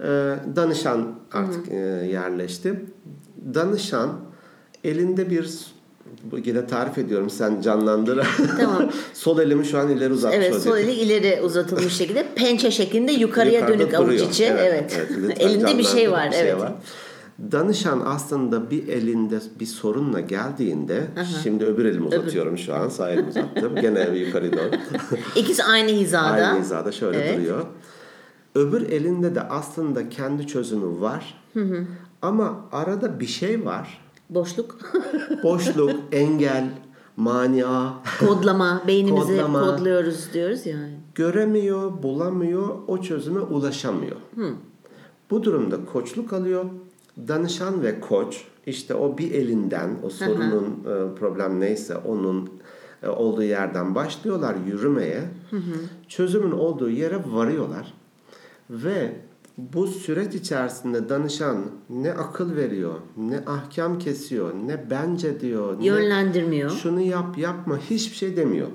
Ee, 0.00 0.36
danışan 0.56 1.14
artık 1.32 1.68
e, 1.68 1.76
yerleşti. 2.10 2.84
Danışan 3.54 4.10
elinde 4.84 5.30
bir 5.30 5.73
bu 6.30 6.38
yine 6.38 6.66
tarif 6.66 6.98
ediyorum 6.98 7.30
sen 7.30 7.60
canlandır. 7.60 8.26
Tamam. 8.60 8.90
Sol 9.14 9.38
elimi 9.38 9.66
şu 9.66 9.78
an 9.78 9.88
ileri 9.88 10.12
uzatmış 10.12 10.46
evet 10.46 10.62
sol 10.62 10.78
eli 10.78 10.92
ileri 10.92 11.40
uzatılmış 11.42 11.92
şekilde 11.96 12.26
pençe 12.34 12.70
şeklinde 12.70 13.12
yukarıya 13.12 13.60
Yukarıda 13.60 13.78
dönük 13.78 13.94
avuç 13.94 14.06
duruyor. 14.06 14.28
içi. 14.30 14.44
Evet. 14.44 15.06
lütfen 15.10 15.46
Elinde 15.48 15.78
bir 15.78 15.84
şey 15.84 16.10
var. 16.12 16.30
bir 16.30 16.36
şey 16.36 16.50
evet. 16.50 16.60
var. 16.60 16.72
Danışan 17.52 18.02
aslında 18.06 18.70
bir 18.70 18.88
elinde 18.88 19.38
bir 19.60 19.66
sorunla 19.66 20.20
geldiğinde 20.20 21.06
şimdi 21.42 21.64
öbür 21.64 21.84
elimi 21.84 22.06
uzatıyorum 22.06 22.58
şu 22.58 22.74
an 22.74 22.88
sağ 22.88 23.10
elimi 23.10 23.28
uzattım 23.28 23.76
gene 23.80 24.08
yukarı 24.18 24.52
doğru. 24.52 24.70
İkisi 25.36 25.64
aynı 25.64 25.90
hizada. 25.90 26.26
Aynı 26.46 26.60
hizada 26.60 26.92
şöyle 26.92 27.18
Evet. 27.18 27.36
duruyor. 27.38 27.66
Öbür 28.54 28.90
elinde 28.90 29.34
de 29.34 29.40
aslında 29.42 30.08
kendi 30.08 30.46
çözümü 30.46 31.00
var. 31.00 31.34
Ama 32.22 32.60
arada 32.72 33.20
bir 33.20 33.26
şey 33.26 33.64
var. 33.64 34.03
Boşluk. 34.30 34.78
Boşluk, 35.42 35.90
engel, 36.12 36.70
mania, 37.16 37.92
Kodlama, 38.20 38.82
beynimizi 38.86 39.36
Kodlama. 39.36 39.60
kodluyoruz 39.60 40.32
diyoruz 40.32 40.66
yani. 40.66 40.94
göremiyor, 41.14 42.02
bulamıyor, 42.02 42.68
o 42.86 43.00
çözüme 43.02 43.40
ulaşamıyor. 43.40 44.16
Bu 45.30 45.44
durumda 45.44 45.84
koçluk 45.92 46.32
alıyor. 46.32 46.64
Danışan 47.28 47.82
ve 47.82 48.00
koç 48.00 48.44
işte 48.66 48.94
o 48.94 49.18
bir 49.18 49.32
elinden 49.32 49.90
o 50.02 50.10
sorunun 50.10 50.64
e, 50.64 51.14
problem 51.14 51.60
neyse 51.60 51.96
onun 51.96 52.50
e, 53.02 53.08
olduğu 53.08 53.42
yerden 53.42 53.94
başlıyorlar 53.94 54.54
yürümeye. 54.66 55.22
Çözümün 56.08 56.50
olduğu 56.50 56.90
yere 56.90 57.18
varıyorlar. 57.26 57.94
Ve 58.70 59.12
bu 59.58 59.86
süreç 59.86 60.34
içerisinde 60.34 61.08
danışan 61.08 61.64
ne 61.90 62.12
akıl 62.12 62.56
veriyor, 62.56 62.94
ne 63.16 63.40
ahkam 63.46 63.98
kesiyor, 63.98 64.54
ne 64.54 64.90
bence 64.90 65.40
diyor, 65.40 65.80
ne 65.80 65.86
Yönlendirmiyor. 65.86 66.70
şunu 66.70 67.00
yap 67.00 67.38
yapma 67.38 67.78
hiçbir 67.78 68.16
şey 68.16 68.36
demiyor. 68.36 68.68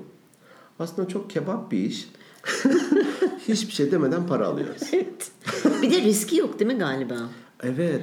Aslında 0.78 1.08
çok 1.08 1.30
kebap 1.30 1.72
bir 1.72 1.78
iş. 1.78 2.10
hiçbir 3.48 3.72
şey 3.72 3.90
demeden 3.90 4.26
para 4.26 4.46
alıyoruz. 4.46 4.82
Evet. 4.92 5.30
bir 5.82 5.90
de 5.90 6.00
riski 6.00 6.36
yok 6.36 6.58
değil 6.60 6.72
mi 6.72 6.78
galiba? 6.78 7.16
Evet. 7.62 8.02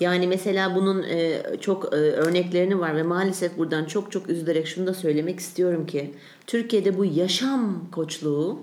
Yani 0.00 0.26
mesela 0.26 0.74
bunun 0.74 1.02
e, 1.02 1.42
çok 1.60 1.84
e, 1.94 1.96
örneklerini 1.96 2.80
var 2.80 2.96
ve 2.96 3.02
maalesef 3.02 3.58
buradan 3.58 3.84
çok 3.84 4.12
çok 4.12 4.28
üzülerek 4.28 4.66
şunu 4.66 4.86
da 4.86 4.94
söylemek 4.94 5.40
istiyorum 5.40 5.86
ki 5.86 6.14
Türkiye'de 6.46 6.98
bu 6.98 7.04
yaşam 7.04 7.90
koçluğu 7.92 8.58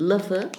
lafı 0.00 0.50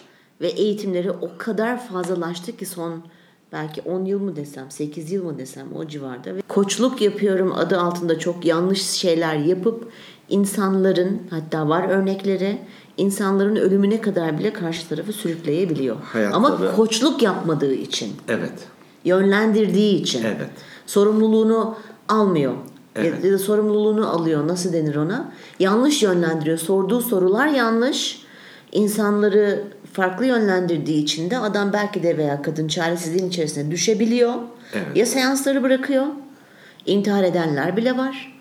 ve 0.42 0.48
eğitimleri 0.48 1.12
o 1.12 1.30
kadar 1.38 1.88
fazlalaştı 1.88 2.58
ki 2.58 2.66
son 2.66 3.04
belki 3.52 3.82
10 3.82 4.06
yıl 4.06 4.20
mı 4.22 4.36
desem 4.36 4.72
8 4.72 5.12
yıl 5.12 5.24
mı 5.26 5.38
desem 5.38 5.68
o 5.76 5.88
civarda 5.88 6.36
ve 6.36 6.42
koçluk 6.48 7.02
yapıyorum 7.02 7.54
adı 7.56 7.80
altında 7.80 8.20
çok 8.20 8.46
yanlış 8.46 8.82
şeyler 8.82 9.36
yapıp 9.36 9.92
insanların 10.30 11.22
hatta 11.30 11.70
var 11.70 11.90
örnekleri 11.90 12.58
insanların 12.98 13.56
ölümüne 13.56 14.02
kadar 14.02 14.40
bile 14.40 14.54
karşı 14.54 14.90
tarafı 14.90 15.14
sürükleyebiliyor. 15.14 15.96
Hayatları- 16.14 16.36
Ama 16.36 16.76
koçluk 16.76 17.22
yapmadığı 17.22 17.74
için 17.74 18.14
Evet. 18.28 18.68
yönlendirdiği 19.06 20.02
için 20.02 20.24
Evet. 20.24 20.50
sorumluluğunu 20.86 21.76
almıyor. 22.10 22.54
Evet. 22.96 23.24
Ya 23.26 23.34
da 23.34 23.38
sorumluluğunu 23.38 24.10
alıyor. 24.10 24.48
Nasıl 24.48 24.74
denir 24.74 24.96
ona? 24.96 25.32
Yanlış 25.60 26.04
yönlendiriyor. 26.04 26.58
Sorduğu 26.58 27.02
sorular 27.02 27.48
yanlış. 27.48 28.26
İnsanları 28.72 29.64
farklı 29.96 30.26
yönlendirdiği 30.26 31.04
için 31.04 31.30
de 31.30 31.38
adam 31.38 31.74
belki 31.74 32.04
de 32.04 32.18
veya 32.18 32.42
kadın 32.42 32.68
çaresizliğin 32.68 33.30
içerisine 33.30 33.72
düşebiliyor. 33.72 34.34
Evet. 34.74 34.98
Ya 34.98 35.06
seansları 35.06 35.64
bırakıyor. 35.64 36.06
İntihar 36.86 37.24
edenler 37.24 37.78
bile 37.78 37.98
var. 37.98 38.36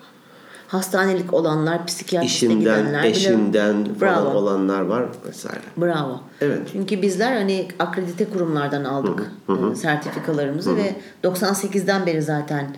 Hastanelik 0.68 1.34
olanlar, 1.34 1.86
psikiyatriste 1.86 2.46
İşinden, 2.46 2.58
gidenler 2.58 3.02
bile 3.02 3.10
eşinden 3.10 3.86
Bravo. 4.00 4.14
falan 4.14 4.36
olanlar 4.36 4.80
var 4.80 5.04
vesaire. 5.28 5.60
Bravo. 5.76 6.20
Evet. 6.40 6.60
Çünkü 6.72 7.02
bizler 7.02 7.36
hani 7.36 7.68
akredite 7.78 8.24
kurumlardan 8.24 8.84
aldık 8.84 9.30
e, 9.48 9.74
sertifikalarımızı 9.74 10.76
ve 10.76 10.94
98'den 11.24 12.06
beri 12.06 12.22
zaten 12.22 12.76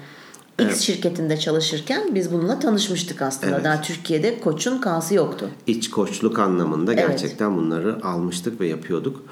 X 0.59 0.81
şirketinde 0.81 1.37
çalışırken 1.37 2.15
biz 2.15 2.33
bununla 2.33 2.59
tanışmıştık 2.59 3.23
aslında. 3.23 3.55
Evet. 3.55 3.65
Daha 3.65 3.81
Türkiye'de 3.81 4.41
koçun 4.41 4.81
K'sı 4.81 5.15
yoktu. 5.15 5.51
İç 5.67 5.91
koçluk 5.91 6.39
anlamında 6.39 6.93
Evet. 6.95 7.09
gerçekten 7.09 7.57
bunları 7.57 8.05
almıştık 8.05 8.61
ve 8.61 8.67
yapıyorduk. 8.67 9.23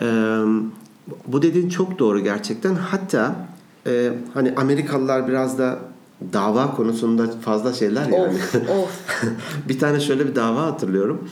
Ee, 0.00 0.40
bu 1.26 1.42
dediğin 1.42 1.68
çok 1.68 1.98
doğru 1.98 2.20
gerçekten. 2.20 2.74
Hatta 2.74 3.36
e, 3.86 4.12
hani 4.34 4.54
Amerikalılar 4.56 5.28
biraz 5.28 5.58
da 5.58 5.78
dava 6.32 6.74
konusunda 6.76 7.30
fazla 7.40 7.72
şeyler 7.72 8.06
yani. 8.06 8.16
Of 8.16 8.54
of. 8.54 9.22
bir 9.68 9.78
tane 9.78 10.00
şöyle 10.00 10.28
bir 10.28 10.34
dava 10.34 10.62
hatırlıyorum. 10.62 11.30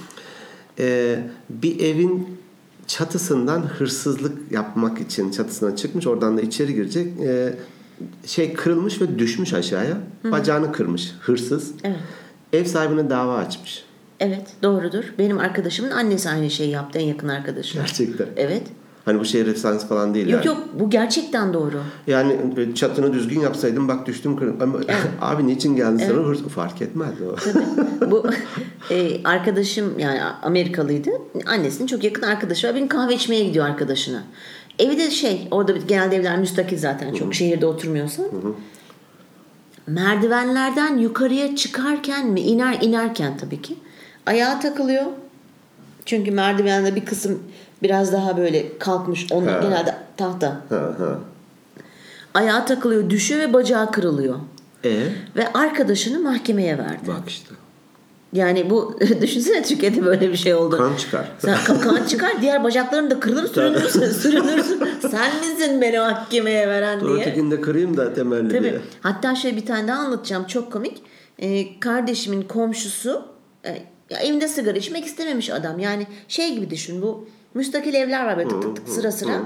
Ee, 0.79 1.19
bir 1.51 1.81
evin 1.81 2.29
çatısından 2.87 3.61
hırsızlık 3.61 4.53
yapmak 4.53 5.01
için 5.01 5.31
çatısına 5.31 5.77
çıkmış. 5.77 6.07
Oradan 6.07 6.39
da 6.39 6.41
içeri 6.41 6.75
girecek. 6.75 7.21
Ee, 7.21 7.55
şey 8.27 8.55
kırılmış 8.55 9.01
ve 9.01 9.19
düşmüş 9.19 9.55
aşağıya. 9.55 9.97
Bacağını 10.25 10.73
kırmış 10.73 11.15
hırsız. 11.21 11.73
Evet. 11.85 11.97
Ev 12.53 12.65
sahibine 12.65 13.11
dava 13.11 13.37
açmış. 13.37 13.85
Evet 14.21 14.47
doğrudur. 14.63 15.05
Benim 15.19 15.39
arkadaşımın 15.39 15.91
annesi 15.91 16.29
aynı 16.29 16.51
şeyi 16.51 16.71
yaptı 16.71 16.99
en 16.99 17.07
yakın 17.07 17.29
arkadaşım. 17.29 17.81
Gerçekten. 17.81 18.27
Evet. 18.37 18.63
Hani 19.05 19.21
bu 19.21 19.25
şehir 19.25 19.47
efsanesi 19.47 19.87
falan 19.89 20.15
değil 20.15 20.29
Yok 20.29 20.45
yani. 20.45 20.57
yok 20.57 20.69
bu 20.81 20.91
gerçekten 20.91 21.55
doğru. 21.55 21.81
Yani 22.07 22.37
e, 22.57 22.75
çatını 22.75 23.13
düzgün 23.13 23.41
yapsaydım 23.41 23.89
bak 23.89 24.07
düştüm 24.07 24.37
kırdım. 24.37 24.57
Ama 24.63 24.79
abi 25.21 25.47
niçin 25.47 25.77
geldin 25.77 25.99
sana 25.99 26.19
hırsız 26.19 26.49
fark 26.49 26.83
etmez 26.83 27.13
o. 27.23 27.37
Bu 28.11 28.27
e, 28.91 29.25
arkadaşım 29.25 29.99
yani 29.99 30.23
Amerikalıydı. 30.23 31.11
Annesinin 31.47 31.87
çok 31.87 32.05
yakın 32.05 32.23
arkadaşı 32.23 32.69
var. 32.69 32.75
Gün 32.75 32.87
kahve 32.87 33.15
içmeye 33.15 33.45
gidiyor 33.45 33.67
arkadaşına. 33.67 34.23
Evi 34.79 34.99
de 34.99 35.11
şey 35.11 35.49
orada 35.51 35.73
genelde 35.73 36.17
evler 36.17 36.39
müstakil 36.39 36.79
zaten 36.79 37.15
çok 37.15 37.35
şehirde 37.35 37.67
oturmuyorsan. 37.67 38.27
Merdivenlerden 39.87 40.97
yukarıya 40.99 41.57
çıkarken 41.57 42.27
mi 42.27 42.41
iner 42.41 42.79
inerken 42.81 43.37
tabii 43.37 43.63
ki 43.63 43.77
ayağa 44.27 44.61
takılıyor. 44.61 45.05
Çünkü 46.07 46.31
merdivende 46.31 46.97
bir 46.97 47.05
kısım 47.05 47.43
biraz 47.83 48.13
daha 48.13 48.37
böyle 48.37 48.79
kalkmış. 48.79 49.27
Onlar 49.33 49.55
Ha. 49.55 49.61
genelde 49.69 49.95
tahta. 50.17 50.49
Ha, 50.69 50.77
ha. 50.99 51.19
Ayağa 52.35 52.65
takılıyor, 52.65 53.11
düşüyor 53.11 53.41
ve 53.41 53.53
bacağı 53.53 53.91
kırılıyor. 53.93 54.37
E 54.85 54.91
Ve 55.37 55.53
arkadaşını 55.55 56.21
mahkemeye 56.21 56.79
verdi. 56.79 57.07
bak 57.09 57.29
işte. 57.29 57.55
Yani 58.35 58.71
bu 58.71 58.99
düşünsene 59.21 59.63
Türkiye'de 59.63 60.05
böyle 60.05 60.31
bir 60.33 60.37
şey 60.37 60.55
oldu. 60.55 60.77
Kan 60.77 60.97
çıkar. 60.97 61.33
Sen 61.39 61.57
kan, 61.67 61.81
kan 61.81 62.05
çıkar 62.07 62.43
diğer 62.43 62.65
bacakların 62.65 63.11
da 63.11 63.21
kırılır 63.21 63.47
sürünürsün 63.49 64.11
sürünürsün. 64.21 64.83
Sen 65.11 65.31
misin 65.41 65.81
beni 65.81 65.99
mahkemeye 65.99 66.69
veren 66.69 67.01
Dur 67.01 67.09
diye. 67.17 67.27
ötekini 67.27 67.51
de 67.51 67.61
kırayım 67.61 67.97
da 67.97 68.15
temelli 68.15 68.49
Tabii. 68.49 68.63
diye. 68.63 68.81
Hatta 69.01 69.35
şöyle 69.35 69.57
bir 69.57 69.67
tane 69.67 69.89
daha 69.89 69.99
anlatacağım 69.99 70.45
çok 70.45 70.73
komik. 70.73 71.03
Ee, 71.39 71.81
kardeşimin 71.81 72.43
komşusu 72.43 73.23
e, 73.65 73.71
ya 74.11 74.19
evinde 74.19 74.49
sigara 74.49 74.79
içmek 74.79 75.05
istememiş 75.05 75.51
adam. 75.51 75.79
Yani 75.79 76.07
şey 76.29 76.55
gibi 76.55 76.71
düşün 76.71 77.03
bu 77.03 77.29
müstakil 77.55 77.95
evler 77.95 78.27
var 78.27 78.37
böyle 78.37 78.49
tık 78.49 78.63
tık 78.63 78.77
tık 78.77 78.89
sıra 78.89 79.13
sıra. 79.13 79.43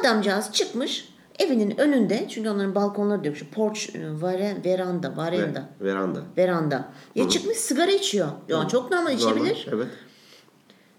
Adamcağız 0.00 0.52
çıkmış 0.52 1.08
evinin 1.40 1.80
önünde 1.80 2.26
çünkü 2.28 2.50
onların 2.50 2.74
balkonları 2.74 3.24
diyor. 3.24 3.34
Şu 3.34 3.50
porch, 3.50 3.96
e, 3.96 3.98
vare- 4.20 4.64
veranda, 4.64 5.16
varenda. 5.16 5.68
Ve- 5.80 5.84
veranda. 5.84 6.20
Veranda. 6.36 6.88
Ya 7.14 7.28
çıkmış 7.28 7.56
sigara 7.56 7.90
içiyor. 7.90 8.28
Ya 8.48 8.68
çok 8.68 8.90
normal 8.90 9.12
içebilir. 9.12 9.66
Normal, 9.66 9.72
Evet. 9.72 9.86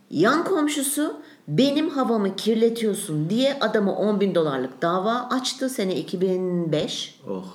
Yan 0.10 0.44
komşusu 0.44 1.22
benim 1.48 1.90
havamı 1.90 2.36
kirletiyorsun 2.36 3.30
diye 3.30 3.58
adama 3.62 3.96
10 3.96 4.20
bin 4.20 4.36
dolarlık 4.36 4.82
dava 4.82 5.14
açtı 5.32 5.70
sene 5.70 5.96
2005. 5.96 7.20
Oh. 7.30 7.46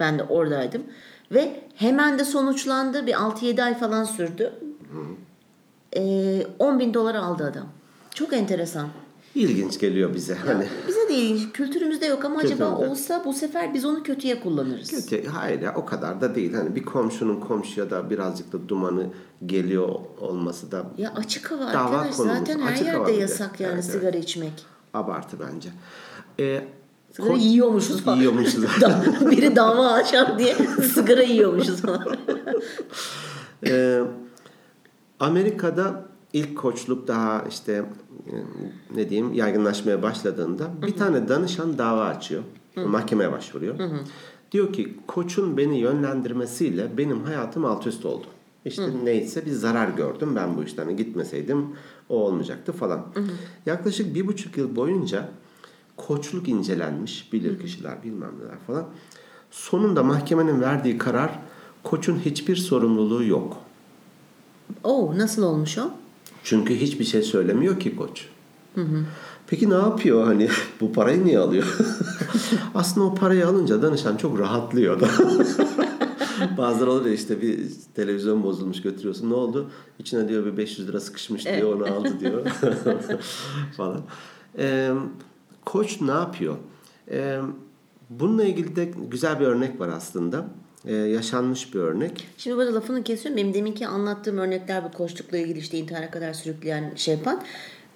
Ben 0.00 0.18
de 0.18 0.22
oradaydım. 0.22 0.82
Ve 1.32 1.60
hemen 1.74 2.18
de 2.18 2.24
sonuçlandı. 2.24 3.06
Bir 3.06 3.14
6-7 3.14 3.62
ay 3.62 3.78
falan 3.78 4.04
sürdü. 4.04 4.52
Ee, 5.96 6.46
10 6.58 6.78
bin 6.78 6.94
dolar 6.94 7.14
aldı 7.14 7.44
adam. 7.44 7.66
Çok 8.14 8.32
enteresan. 8.32 8.88
İlginç 9.34 9.78
geliyor 9.80 10.14
bize. 10.14 10.34
Hani 10.34 10.66
Bize 10.88 11.08
de 11.08 11.14
ilginç. 11.14 11.52
Kültürümüzde 11.52 12.06
yok 12.06 12.24
ama 12.24 12.38
acaba 12.40 12.50
Kültürümüzde. 12.64 12.88
olsa 12.90 13.22
bu 13.24 13.32
sefer 13.32 13.74
biz 13.74 13.84
onu 13.84 14.02
kötüye 14.02 14.40
kullanırız. 14.40 14.90
kötü. 14.90 15.26
Hayır 15.28 15.60
ya 15.60 15.74
o 15.76 15.84
kadar 15.84 16.20
da 16.20 16.34
değil. 16.34 16.54
Hani 16.54 16.74
bir 16.74 16.82
komşunun 16.82 17.40
komşuya 17.40 17.90
da 17.90 18.10
birazcık 18.10 18.52
da 18.52 18.68
dumanı 18.68 19.06
geliyor 19.46 19.88
olması 20.20 20.72
da 20.72 20.84
Ya 20.98 21.12
açık 21.16 21.50
hava 21.50 21.60
Dava 21.72 21.96
arkadaş 21.96 22.16
konumuz. 22.16 22.38
zaten 22.38 22.60
her 22.60 22.72
Açık 22.72 22.86
yerde 22.86 23.12
yasak 23.12 23.60
yani 23.60 23.72
Evet, 23.74 23.84
evet. 23.84 23.94
sigara 24.00 24.16
içmek. 24.16 24.66
abartı 24.94 25.36
bence. 25.40 25.68
Ee, 26.40 26.64
Sigara 27.12 27.32
ko- 27.32 27.38
yiyormuşuz 27.38 28.02
falan. 28.02 28.16
Yiyormuşuz. 28.16 28.64
Biri 29.30 29.56
dava 29.56 29.88
açar 29.88 30.38
diye 30.38 30.54
sigara 30.94 31.22
yiyormuşuz 31.22 31.80
falan. 31.82 32.16
Ee, 33.66 34.00
Amerika'da 35.20 36.04
ilk 36.34 36.58
koçluk 36.58 37.08
daha 37.08 37.44
işte 37.48 37.72
e, 37.72 38.34
ne 38.96 39.10
diyeyim 39.10 39.32
yaygınlaşmaya 39.32 40.02
başladığında 40.02 40.70
bir 40.86 40.96
tane 40.96 41.28
danışan 41.28 41.78
dava 41.78 42.04
açıyor. 42.04 42.42
Mahkemeye 42.76 43.32
başvuruyor. 43.32 43.74
Diyor 44.52 44.72
ki 44.72 44.96
koçun 45.06 45.56
beni 45.56 45.78
yönlendirmesiyle 45.78 46.98
benim 46.98 47.24
hayatım 47.24 47.64
alt 47.64 47.86
üst 47.86 48.06
oldu. 48.06 48.26
İşte 48.64 48.90
neyse 49.04 49.46
bir 49.46 49.50
zarar 49.50 49.88
gördüm 49.88 50.36
ben 50.36 50.56
bu 50.56 50.64
işten 50.64 50.84
Hani 50.84 50.96
gitmeseydim 50.96 51.66
o 52.08 52.16
olmayacaktı 52.16 52.72
falan. 52.72 53.06
Yaklaşık 53.66 54.14
bir 54.14 54.26
buçuk 54.26 54.56
yıl 54.56 54.76
boyunca 54.76 55.28
koçluk 55.96 56.48
incelenmiş 56.48 57.32
bilir 57.32 57.60
kişiler 57.60 58.02
bilmem 58.02 58.32
neler 58.40 58.58
falan. 58.66 58.86
Sonunda 59.50 60.02
mahkemenin 60.02 60.60
verdiği 60.60 60.98
karar 60.98 61.38
koçun 61.82 62.18
hiçbir 62.18 62.56
sorumluluğu 62.56 63.24
yok. 63.24 63.56
Oo 64.84 65.18
nasıl 65.18 65.42
olmuş 65.42 65.78
o? 65.78 65.90
Çünkü 66.44 66.76
hiçbir 66.76 67.04
şey 67.04 67.22
söylemiyor 67.22 67.80
ki 67.80 67.96
koç. 67.96 68.28
Peki 69.46 69.70
ne 69.70 69.74
yapıyor 69.74 70.24
hani 70.24 70.48
bu 70.80 70.92
parayı 70.92 71.24
niye 71.24 71.38
alıyor? 71.38 71.78
Aslında 72.74 73.06
o 73.06 73.14
parayı 73.14 73.46
alınca 73.46 73.82
danışan 73.82 74.16
çok 74.16 74.38
rahatlıyor 74.38 75.00
da. 75.00 75.08
Bazıları 76.58 76.90
olur 76.90 77.06
ya 77.06 77.12
işte 77.12 77.42
bir 77.42 77.60
televizyon 77.94 78.42
bozulmuş 78.42 78.82
götürüyorsun. 78.82 79.30
Ne 79.30 79.34
oldu? 79.34 79.70
İçine 79.98 80.28
diyor 80.28 80.46
bir 80.46 80.56
500 80.56 80.88
lira 80.88 81.00
sıkışmış 81.00 81.46
diyor 81.46 81.74
onu 81.74 81.94
aldı 81.94 82.20
diyor. 82.20 82.46
falan. 83.76 84.00
Ee, 84.58 84.90
koç 85.64 86.00
ne 86.00 86.10
yapıyor? 86.10 86.56
Ee, 87.10 87.40
bununla 88.10 88.44
ilgili 88.44 88.76
de 88.76 88.92
güzel 89.10 89.40
bir 89.40 89.46
örnek 89.46 89.80
var 89.80 89.88
aslında. 89.88 90.46
Ee, 90.86 90.94
yaşanmış 90.94 91.74
bir 91.74 91.78
örnek. 91.80 92.28
Şimdi 92.38 92.56
burada 92.56 92.74
lafını 92.74 93.02
kesiyorum. 93.02 93.36
Benim 93.36 93.54
deminki 93.54 93.86
anlattığım 93.86 94.38
örnekler 94.38 94.84
bu 94.84 94.92
koçlukla 94.92 95.38
ilgili 95.38 95.58
işte 95.58 95.78
intihara 95.78 96.10
kadar 96.10 96.32
sürükleyen 96.32 96.92
şey 96.96 97.14
yapan. 97.14 97.42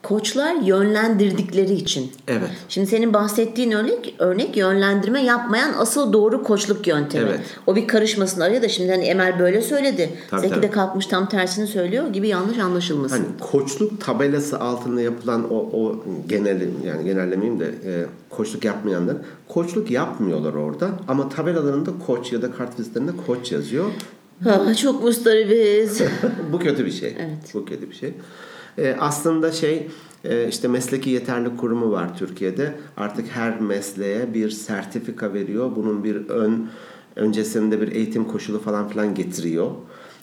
Koçlar 0.02 0.54
yönlendirdikleri 0.54 1.74
için. 1.74 2.10
Evet. 2.28 2.50
Şimdi 2.68 2.86
senin 2.86 3.12
bahsettiğin 3.12 3.70
örnek 3.70 4.14
örnek 4.18 4.56
yönlendirme 4.56 5.22
yapmayan 5.22 5.72
asıl 5.78 6.12
doğru 6.12 6.42
koçluk 6.42 6.86
yöntemi. 6.86 7.28
Evet. 7.28 7.40
O 7.66 7.76
bir 7.76 7.88
karışmasın 7.88 8.40
araya 8.40 8.62
da 8.62 8.68
şimdi 8.68 8.90
hani 8.90 9.04
Emel 9.04 9.38
böyle 9.38 9.62
söyledi. 9.62 10.10
Tabii, 10.30 10.40
Zeki 10.40 10.54
tabii. 10.54 10.62
de 10.62 10.70
kalkmış 10.70 11.06
tam 11.06 11.28
tersini 11.28 11.66
söylüyor 11.66 12.08
gibi 12.08 12.28
yanlış 12.28 12.58
anlaşılmasın. 12.58 13.16
Hani 13.16 13.26
koçluk 13.40 14.00
tabelası 14.00 14.60
altında 14.60 15.00
yapılan 15.00 15.52
o, 15.52 15.56
o 15.56 16.04
genel 16.28 16.60
yani 16.86 17.04
genellemeyeyim 17.04 17.60
de 17.60 17.66
e, 17.84 18.06
koçluk 18.30 18.64
yapmayanlar 18.64 19.16
koçluk 19.48 19.90
yapmıyorlar 19.90 20.54
orada 20.54 20.90
ama 21.08 21.28
tabelalarında 21.28 21.90
koç 22.06 22.32
ya 22.32 22.42
da 22.42 22.52
kart 22.52 22.78
vizitlerinde 22.78 23.12
koç 23.26 23.52
yazıyor. 23.52 23.84
Ah, 24.46 24.76
çok 24.76 25.02
mustaribiz. 25.02 26.02
Bu 26.52 26.58
kötü 26.58 26.86
bir 26.86 26.90
şey. 26.90 27.16
Evet. 27.18 27.54
Bu 27.54 27.64
kötü 27.64 27.90
bir 27.90 27.94
şey. 27.94 28.14
E, 28.78 28.96
aslında 29.00 29.52
şey 29.52 29.88
e, 30.24 30.48
işte 30.48 30.68
mesleki 30.68 31.10
yeterlik 31.10 31.58
kurumu 31.58 31.90
var 31.90 32.18
Türkiye'de. 32.18 32.74
Artık 32.96 33.26
her 33.28 33.60
mesleğe 33.60 34.34
bir 34.34 34.50
sertifika 34.50 35.34
veriyor. 35.34 35.70
Bunun 35.76 36.04
bir 36.04 36.28
ön 36.28 36.68
öncesinde 37.16 37.80
bir 37.80 37.92
eğitim 37.92 38.24
koşulu 38.24 38.58
falan 38.60 38.88
filan 38.88 39.14
getiriyor. 39.14 39.70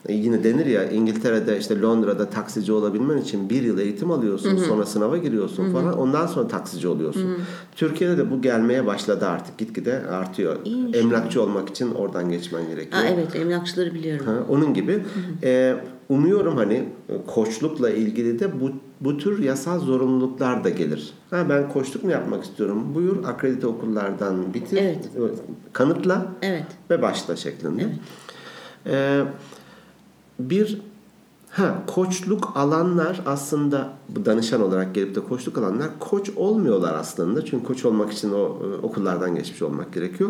E, 0.07 0.13
yine 0.13 0.43
denir 0.43 0.65
ya 0.65 0.89
İngiltere'de 0.89 1.59
işte 1.59 1.81
Londra'da 1.81 2.29
taksici 2.29 2.71
olabilmen 2.71 3.17
için 3.17 3.49
bir 3.49 3.61
yıl 3.61 3.79
eğitim 3.79 4.11
alıyorsun 4.11 4.57
sonra 4.57 4.85
sınava 4.85 5.17
giriyorsun 5.17 5.73
falan 5.73 5.97
ondan 5.97 6.27
sonra 6.27 6.47
taksici 6.47 6.87
oluyorsun. 6.87 7.37
Türkiye'de 7.75 8.17
de 8.17 8.31
bu 8.31 8.41
gelmeye 8.41 8.85
başladı 8.85 9.25
artık 9.27 9.57
gitgide 9.57 10.01
artıyor. 10.11 10.55
İyiymiş. 10.65 10.97
Emlakçı 10.97 11.41
olmak 11.41 11.69
için 11.69 11.91
oradan 11.91 12.29
geçmen 12.29 12.67
gerekiyor. 12.67 13.03
Aa, 13.03 13.07
evet 13.07 13.35
emlakçıları 13.35 13.93
biliyorum. 13.93 14.25
Ha, 14.25 14.33
onun 14.49 14.73
gibi. 14.73 15.03
Ee, 15.43 15.75
umuyorum 16.09 16.57
hani 16.57 16.89
e, 17.09 17.25
koçlukla 17.27 17.89
ilgili 17.89 18.39
de 18.39 18.61
bu 18.61 18.71
bu 19.01 19.17
tür 19.17 19.43
yasal 19.43 19.79
zorunluluklar 19.79 20.63
da 20.63 20.69
gelir. 20.69 21.13
Ha, 21.29 21.45
ben 21.49 21.69
koçluk 21.69 22.03
mu 22.03 22.11
yapmak 22.11 22.43
istiyorum? 22.43 22.95
Buyur 22.95 23.23
akredite 23.25 23.67
okullardan 23.67 24.53
bitir, 24.53 24.77
Evet. 24.77 25.09
kanıtla 25.73 26.25
Evet. 26.41 26.65
ve 26.89 27.01
başla 27.01 27.35
şeklinde. 27.35 27.89
Ee, 28.87 29.21
bir 30.39 30.81
ha 31.49 31.83
koçluk 31.87 32.51
alanlar 32.55 33.21
aslında 33.25 33.89
bu 34.09 34.25
danışan 34.25 34.61
olarak 34.61 34.95
gelip 34.95 35.15
de 35.15 35.19
koçluk 35.19 35.57
alanlar 35.57 35.87
koç 35.99 36.29
olmuyorlar 36.35 36.93
aslında. 36.93 37.45
Çünkü 37.45 37.65
koç 37.65 37.85
olmak 37.85 38.13
için 38.13 38.31
o 38.31 38.37
e, 38.37 38.85
okullardan 38.85 39.35
geçmiş 39.35 39.61
olmak 39.61 39.93
gerekiyor. 39.93 40.29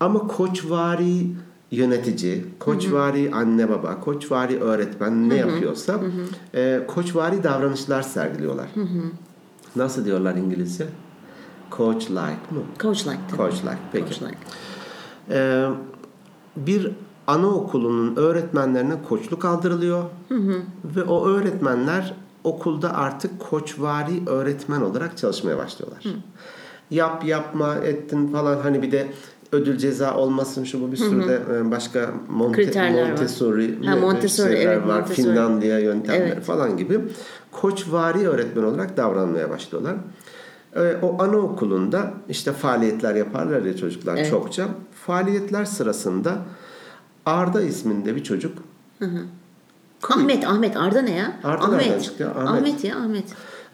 Ama 0.00 0.26
koçvari 0.26 1.26
yönetici, 1.70 2.44
koçvari 2.58 3.30
anne 3.34 3.68
baba, 3.68 4.00
koçvari 4.00 4.60
öğretmen 4.60 5.28
ne 5.28 5.34
yapıyorsa 5.34 6.00
e, 6.54 6.80
koçvari 6.86 7.42
davranışlar 7.42 8.02
sergiliyorlar. 8.02 8.66
Nasıl 9.76 10.04
diyorlar 10.04 10.34
İngilizce? 10.34 10.86
Coach 11.76 12.10
like 12.10 12.20
mı? 12.50 12.62
Coach 12.80 13.06
like. 13.06 13.18
tabii. 13.28 13.36
Coach 13.36 13.64
like. 13.64 13.78
Peki. 13.92 14.04
Coach 14.06 14.22
like. 14.22 14.38
Ee, 15.30 15.66
bir 16.56 16.90
anaokulunun 17.26 18.16
öğretmenlerine 18.16 19.02
koçluk 19.08 19.44
aldırılıyor 19.44 20.04
ve 20.84 21.02
o 21.02 21.26
öğretmenler 21.26 22.14
okulda 22.44 22.94
artık 22.94 23.40
koçvari 23.40 24.22
öğretmen 24.26 24.80
olarak 24.80 25.18
çalışmaya 25.18 25.58
başlıyorlar. 25.58 26.04
Yap 26.90 27.24
yapma 27.24 27.74
ettin 27.74 28.28
falan 28.28 28.60
hani 28.60 28.82
bir 28.82 28.92
de 28.92 29.12
ödül 29.52 29.78
ceza 29.78 30.16
olmasın 30.16 30.64
şu 30.64 30.80
bu 30.80 30.92
bir 30.92 30.96
sürü 30.96 31.28
de 31.28 31.42
e, 31.56 31.70
başka 31.70 32.10
Monte, 32.28 32.64
Kriterler 32.64 33.02
var. 33.02 33.08
Montessori, 33.08 33.86
Ha, 33.86 33.96
Montessori, 33.96 34.54
evet, 34.54 34.86
var, 34.86 34.98
Montessori. 34.98 35.26
Finlandiya 35.26 35.78
yöntemleri 35.78 36.32
Evet. 36.32 36.44
falan 36.44 36.76
gibi 36.76 37.00
koçvari 37.52 38.28
öğretmen 38.28 38.62
olarak 38.62 38.96
davranmaya 38.96 39.50
başlıyorlar. 39.50 39.94
Ee, 40.76 40.96
O 41.02 41.22
anaokulunda 41.22 42.12
işte 42.28 42.52
faaliyetler 42.52 43.14
yaparlar 43.14 43.62
ya 43.62 43.76
çocuklar 43.76 44.16
Evet. 44.16 44.30
çokça. 44.30 44.68
Faaliyetler 45.06 45.64
sırasında 45.64 46.38
Arda 47.26 47.62
isminde 47.62 48.16
bir 48.16 48.24
çocuk 48.24 48.58
Ahmet, 50.10 50.46
Ahmet. 50.46 50.76
Arda 50.76 51.02
ne 51.02 51.10
ya? 51.14 51.32
Arda 51.44 51.64
Ahmet. 51.64 52.02
çıktı? 52.04 52.30
Ahmet. 52.30 52.48
Ahmet 52.48 52.84
ya 52.84 52.96
Ahmet. 52.96 53.24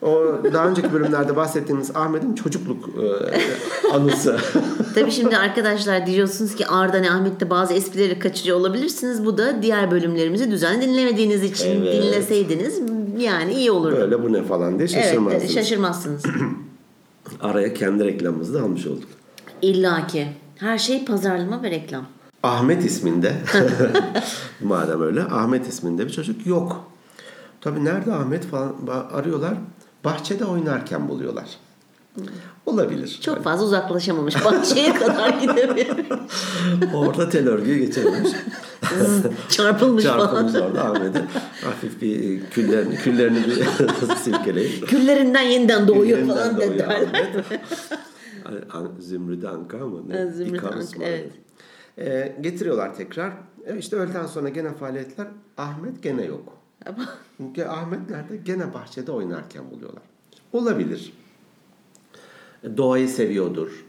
O 0.03 0.41
daha 0.53 0.69
önceki 0.69 0.93
bölümlerde 0.93 1.37
bahsettiğimiz 1.37 1.97
Ahmet'in 1.97 2.35
çocukluk 2.35 2.89
e, 2.89 3.91
anısı. 3.95 4.37
Tabii 4.95 5.11
şimdi 5.11 5.37
arkadaşlar 5.37 6.07
diyorsunuz 6.07 6.55
ki 6.55 6.67
Arda 6.67 6.99
ne 6.99 7.11
Ahmet'te 7.11 7.51
bazı 7.51 7.75
esprileri 7.75 8.19
kaçırıyor 8.19 8.57
olabilirsiniz. 8.57 9.25
Bu 9.25 9.39
da 9.39 9.63
diğer 9.63 9.91
bölümlerimizi 9.91 10.51
düzenli 10.51 10.89
dinlemediğiniz 10.89 11.43
için 11.43 11.83
Evet. 11.83 12.03
dinleseydiniz 12.03 12.81
yani 13.19 13.55
iyi 13.55 13.71
olur. 13.71 13.93
Böyle 13.93 14.23
bu 14.23 14.33
ne 14.33 14.43
falan 14.43 14.79
diye 14.79 14.89
Evet, 14.93 15.05
şaşırmazsınız. 15.05 15.55
şaşırmazsınız. 15.55 16.23
Araya 17.41 17.75
kendi 17.75 18.05
reklamımızı 18.05 18.55
da 18.55 18.63
almış 18.63 18.87
olduk. 18.87 19.09
İlla 19.63 20.07
ki. 20.07 20.29
Her 20.57 20.79
şey 20.79 21.05
pazarlama 21.05 21.63
ve 21.63 21.71
reklam. 21.71 22.05
Ahmet 22.43 22.85
isminde 22.85 23.33
madem 24.63 25.03
öyle 25.03 25.23
Ahmet 25.23 25.69
isminde 25.69 26.07
bir 26.07 26.13
çocuk 26.13 26.47
yok. 26.47 26.85
Tabii 27.61 27.85
nerede 27.85 28.13
Ahmet 28.13 28.45
falan 28.47 28.75
arıyorlar. 29.13 29.55
Bahçede 30.05 30.45
oynarken 30.45 31.09
buluyorlar. 31.09 31.47
Olabilir. 32.67 33.19
Çok 33.23 33.45
fazla 33.45 33.65
uzaklaşamamış. 33.65 34.45
Bahçeye 34.45 34.95
kadar 34.99 35.29
gidememiş. 35.29 35.87
Orada 36.95 37.29
tel 37.29 37.49
örgüye 37.49 37.79
geçememiş. 37.79 38.33
Çarpılmış 39.49 40.05
Çarpılmış 40.05 40.53
falan. 40.53 40.67
orada 40.67 40.85
Ahmet'e. 40.85 41.25
Hafif 41.65 42.03
bir 42.03 42.41
küllerini, 42.47 42.97
küllerini 42.97 43.45
bir 43.47 43.65
silkeleyip. 44.17 44.89
Küllerinden 44.89 45.43
yeniden 45.43 45.89
doğuyor 45.89 46.19
Yeniden 46.19 46.37
falan 46.37 46.57
doğuyor 46.57 46.79
derler. 46.79 47.33
Zümrüt 48.99 49.45
Anka 49.45 49.79
mı? 49.79 50.09
Ne? 50.09 50.31
Zümrüt 50.31 50.65
Anka, 50.65 51.05
evet. 51.05 51.33
Ee, 51.99 52.37
getiriyorlar 52.41 52.95
tekrar. 52.95 53.33
E 53.67 53.79
işte 53.79 53.97
öğleden 53.97 54.27
sonra 54.27 54.49
gene 54.49 54.75
faaliyetler. 54.75 55.27
Ahmet 55.57 56.03
gene 56.03 56.25
yok. 56.25 56.62
Çünkü 57.37 57.65
Ahmet 57.65 58.11
nerede? 58.11 58.37
Gene 58.37 58.75
bahçede 58.75 59.13
oynarken 59.13 59.71
buluyorlar. 59.71 60.03
Olabilir. 60.53 61.13
Doğayı 62.77 63.09
seviyordur. 63.09 63.85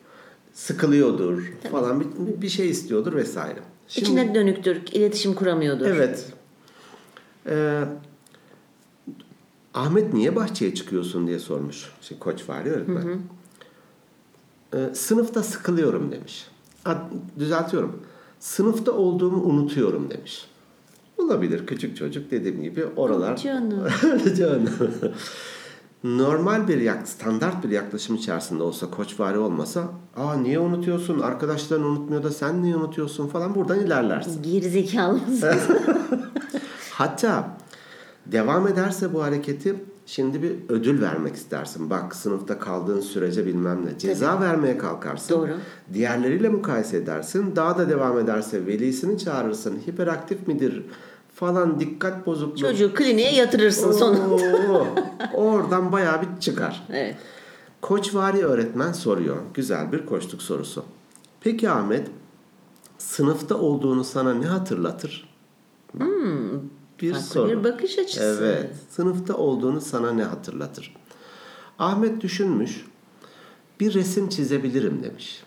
Sıkılıyordur 0.54 1.44
falan 1.72 2.00
bir, 2.00 2.42
bir 2.42 2.50
şey 2.50 2.70
istiyordur 2.70 3.14
vesaire. 3.16 3.60
Şimdi- 3.88 4.06
İçine 4.06 4.36
dönüktür. 4.36 4.76
iletişim 4.92 5.34
kuramıyordur. 5.34 5.86
Evet. 5.86 6.34
Ee, 7.48 7.84
Ahmet 9.74 10.14
niye 10.14 10.36
bahçeye 10.36 10.76
çıkıyorsun 10.76 11.28
diye 11.28 11.40
sormuş. 11.40 11.92
Şimdi 12.02 12.20
koç 12.20 12.50
var 12.50 12.66
ya 12.66 12.74
öğretmen. 12.74 13.22
Ee, 14.74 14.96
sınıfta 14.96 15.44
sıkılıyorum 15.44 16.12
demiş. 16.12 16.48
Ha, 16.84 17.10
düzeltiyorum. 17.40 18.02
Sınıfta 18.40 18.92
olduğumu 18.92 19.44
unutuyorum 19.44 20.10
demiş. 20.10 20.46
Olabilir 21.24 21.66
küçük 21.68 21.98
çocuk 21.98 22.32
dediğim 22.32 22.64
gibi 22.64 22.86
oralar. 22.96 23.38
Canım. 23.38 23.88
Canım. 24.38 24.70
Normal 26.04 26.68
bir 26.68 26.82
yak, 26.82 27.08
standart 27.08 27.64
bir 27.64 27.70
yaklaşım 27.70 28.16
içerisinde 28.16 28.64
olsa 28.64 28.92
koçvari 28.92 29.38
olmasa 29.38 29.84
aa 30.18 30.34
niye 30.36 30.60
unutuyorsun 30.60 31.20
arkadaşların 31.20 31.86
unutmuyor 31.86 32.24
da 32.24 32.32
sen 32.32 32.64
niye 32.64 32.76
unutuyorsun 32.76 33.28
falan 33.28 33.56
buradan 33.56 33.80
ilerlersin. 33.80 34.44
Gerizekalı? 34.44 35.20
Hatta 36.92 37.58
devam 38.26 38.68
ederse 38.68 39.14
bu 39.14 39.24
hareketi 39.24 39.76
şimdi 40.06 40.44
bir 40.44 40.56
ödül 40.70 41.02
vermek 41.02 41.36
istersin. 41.36 41.90
Bak 41.90 42.16
sınıfta 42.16 42.60
kaldığın 42.60 43.02
sürece 43.02 43.46
bilmem 43.46 43.86
ne. 43.86 43.98
Ceza 43.98 44.42
vermeye 44.42 44.78
kalkarsın. 44.78 45.36
Doğru. 45.36 45.52
Diğerleriyle 45.94 46.50
mukayese 46.50 46.98
edersin. 46.98 47.56
Daha 47.56 47.78
da 47.78 47.90
devam 47.90 48.20
ederse 48.20 48.66
velisini 48.66 49.18
çağırırsın. 49.18 49.80
Hiperaktif 49.88 50.48
midir 50.48 50.86
falan 51.34 51.80
dikkat 51.80 52.26
bozukluğu. 52.26 52.58
Çocuğu 52.62 52.94
kliniğe 52.94 53.32
yatırırsın. 53.34 53.90
Oo, 54.30 54.86
oradan 55.34 55.92
bayağı 55.92 56.22
bir 56.22 56.28
çıkar. 56.42 56.84
Evet. 56.90 57.16
Koçvari 57.82 58.46
öğretmen 58.46 58.92
soruyor. 58.92 59.38
Güzel 59.54 59.92
bir 59.92 60.06
koçluk 60.06 60.42
sorusu. 60.42 60.86
Peki 61.42 61.70
Ahmet, 61.70 62.08
sınıfta 62.98 63.56
olduğunu 63.58 64.04
sana 64.04 64.34
ne 64.34 64.46
hatırlatır? 64.46 65.30
bir 65.94 66.00
Hmm, 66.00 67.12
Farklı 67.12 67.22
soru. 67.28 67.50
bir 67.50 67.64
bakış 67.64 67.98
açısı. 68.00 68.24
Evet. 68.42 68.70
Sınıfta 68.90 69.34
olduğunu 69.38 69.82
sana 69.82 70.12
ne 70.12 70.24
hatırlatır? 70.24 70.96
Ahmet 71.80 72.22
düşünmüş. 72.22 72.86
Bir 73.80 73.94
resim 73.94 74.30
çizebilirim 74.30 75.04
demiş. 75.04 75.44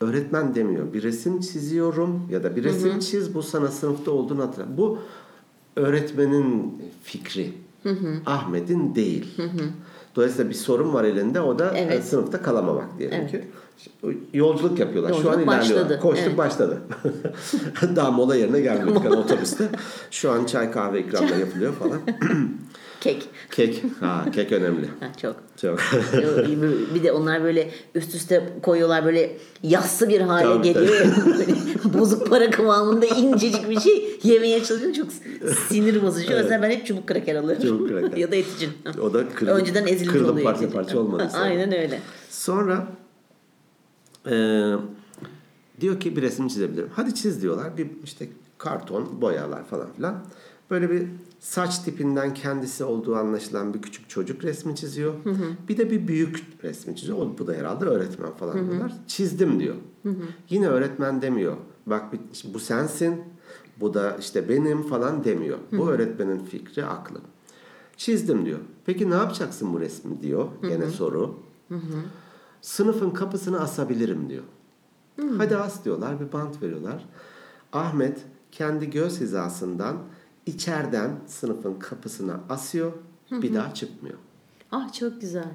Öğretmen 0.00 0.54
demiyor. 0.54 0.92
Bir 0.92 1.02
resim 1.02 1.40
çiziyorum 1.40 2.22
ya 2.30 2.42
da 2.42 2.56
bir 2.56 2.64
resim 2.64 2.98
çiz 2.98 3.34
bu 3.34 3.42
sana 3.42 3.68
sınıfta 3.68 4.10
olduğunu 4.10 4.42
hatırla. 4.42 4.76
Bu 4.76 4.98
öğretmenin 5.76 6.74
fikri. 7.02 7.52
Ahmet'in 8.26 8.94
değil. 8.94 9.36
Dolayısıyla 10.16 10.50
bir 10.50 10.54
sorun 10.54 10.92
var 10.94 11.04
elinde 11.04 11.40
o 11.40 11.58
da 11.58 11.72
Evet. 11.76 11.98
e, 11.98 12.02
sınıfta 12.02 12.42
kalamamak 12.42 12.98
diyelim 12.98 13.18
Evet. 13.20 13.30
ki. 13.30 13.44
Yolculuk 14.32 14.78
yapıyorlar. 14.78 15.10
Şu 15.10 15.16
an 15.16 15.22
Yolculuk 15.24 15.42
ilerliyorlar. 15.48 15.84
başladı. 15.84 16.00
Koştuk 16.02 16.26
Evet. 16.28 16.38
başladı. 16.38 16.78
Daha 17.96 18.10
mola 18.10 18.36
yerine 18.36 18.60
gelmedik 18.60 19.04
hani 19.04 19.16
otobüste. 19.16 19.68
Şu 20.10 20.30
an 20.30 20.44
çay 20.44 20.70
kahve 20.72 21.00
ikramda 21.00 21.36
yapılıyor 21.36 21.72
falan. 21.74 22.00
Kek. 23.00 23.28
Kek. 23.50 23.82
Ha, 24.00 24.24
kek 24.34 24.52
önemli. 24.52 24.86
Ha, 25.00 25.12
çok. 25.22 25.36
Çok. 25.62 25.78
bir 26.94 27.02
de 27.02 27.12
onlar 27.12 27.44
böyle 27.44 27.70
üst 27.94 28.14
üste 28.14 28.48
koyuyorlar 28.62 29.04
böyle 29.04 29.36
yassı 29.62 30.08
bir 30.08 30.20
hale 30.20 30.44
Tabii, 30.44 30.62
geliyor. 30.72 30.94
ya. 30.94 31.06
Böyle 31.26 31.98
Bozuk 31.98 32.30
para 32.30 32.50
kıvamında 32.50 33.06
incecik 33.06 33.70
bir 33.70 33.80
şey 33.80 34.18
yemeye 34.22 34.64
çalışıyor. 34.64 34.92
Çok 34.94 35.06
sinir 35.68 36.02
bozucu. 36.02 36.34
O 36.34 36.38
yüzden 36.38 36.62
ben 36.62 36.70
hep 36.70 36.86
çubuk 36.86 37.06
kraker 37.06 37.34
alıyorum. 37.34 37.62
Çubuk 37.66 37.88
kraker. 37.88 38.16
ya 38.16 38.30
da 38.32 38.36
eticin. 38.36 38.70
O 39.02 39.14
da 39.14 39.28
kırılıp, 39.28 39.60
Önceden 39.60 39.86
ezilmiş 39.86 40.12
kırılıp 40.12 40.32
oluyor. 40.32 40.44
parça 40.52 40.70
parça 40.70 40.98
olmadı. 40.98 41.28
Aynen 41.34 41.72
öyle. 41.72 42.00
Sonra 42.30 42.86
e, 44.26 44.36
diyor 45.80 46.00
ki 46.00 46.16
bir 46.16 46.22
resim 46.22 46.48
çizebilirim. 46.48 46.88
Hadi 46.92 47.14
çiz 47.14 47.42
diyorlar. 47.42 47.76
Bir 47.76 47.90
işte 48.04 48.28
karton, 48.58 49.20
boyalar 49.20 49.64
falan 49.64 49.92
filan. 49.96 50.24
Böyle 50.70 50.90
bir 50.90 51.06
saç 51.40 51.78
tipinden 51.78 52.34
kendisi 52.34 52.84
olduğu 52.84 53.16
anlaşılan 53.16 53.74
bir 53.74 53.82
küçük 53.82 54.08
çocuk 54.08 54.44
resmi 54.44 54.76
çiziyor. 54.76 55.14
Bir 55.68 55.76
de 55.76 55.90
bir 55.90 56.08
büyük 56.08 56.44
resmi 56.62 56.96
çiziyor. 56.96 57.18
O, 57.18 57.38
bu 57.38 57.46
da 57.46 57.52
herhalde 57.52 57.84
öğretmen 57.84 58.32
falan 58.32 58.54
diyorlar. 58.70 58.92
Çizdim 59.06 59.60
diyor. 59.60 59.74
Yine 60.50 60.68
öğretmen 60.68 61.22
demiyor. 61.22 61.56
Bak 61.86 62.04
bu 62.54 62.58
sensin. 62.58 63.22
Bu 63.80 63.94
da 63.94 64.16
işte 64.20 64.48
benim 64.48 64.82
falan 64.82 65.24
demiyor. 65.24 65.58
Bu 65.72 65.88
öğretmenin 65.90 66.38
fikri, 66.38 66.84
aklı. 66.84 67.20
Çizdim 67.96 68.46
diyor. 68.46 68.58
Peki 68.86 69.10
ne 69.10 69.14
yapacaksın 69.14 69.72
bu 69.74 69.80
resmi 69.80 70.22
diyor. 70.22 70.46
Gene 70.62 70.90
soru. 70.90 71.34
Sınıfın 72.66 73.10
kapısını 73.10 73.60
asabilirim 73.60 74.28
diyor. 74.28 74.42
Hadi 75.38 75.56
as 75.56 75.84
diyorlar. 75.84 76.20
Bir 76.20 76.32
bant 76.32 76.62
veriyorlar. 76.62 77.04
Ahmet 77.72 78.18
kendi 78.52 78.90
göz 78.90 79.20
hizasından 79.20 79.96
içeriden 80.46 81.10
sınıfın 81.26 81.74
kapısına 81.74 82.40
asıyor. 82.48 82.92
Bir 83.30 83.54
daha 83.54 83.74
çıkmıyor. 83.74 84.18
Ah 84.72 84.92
çok 84.92 85.20
güzel. 85.20 85.52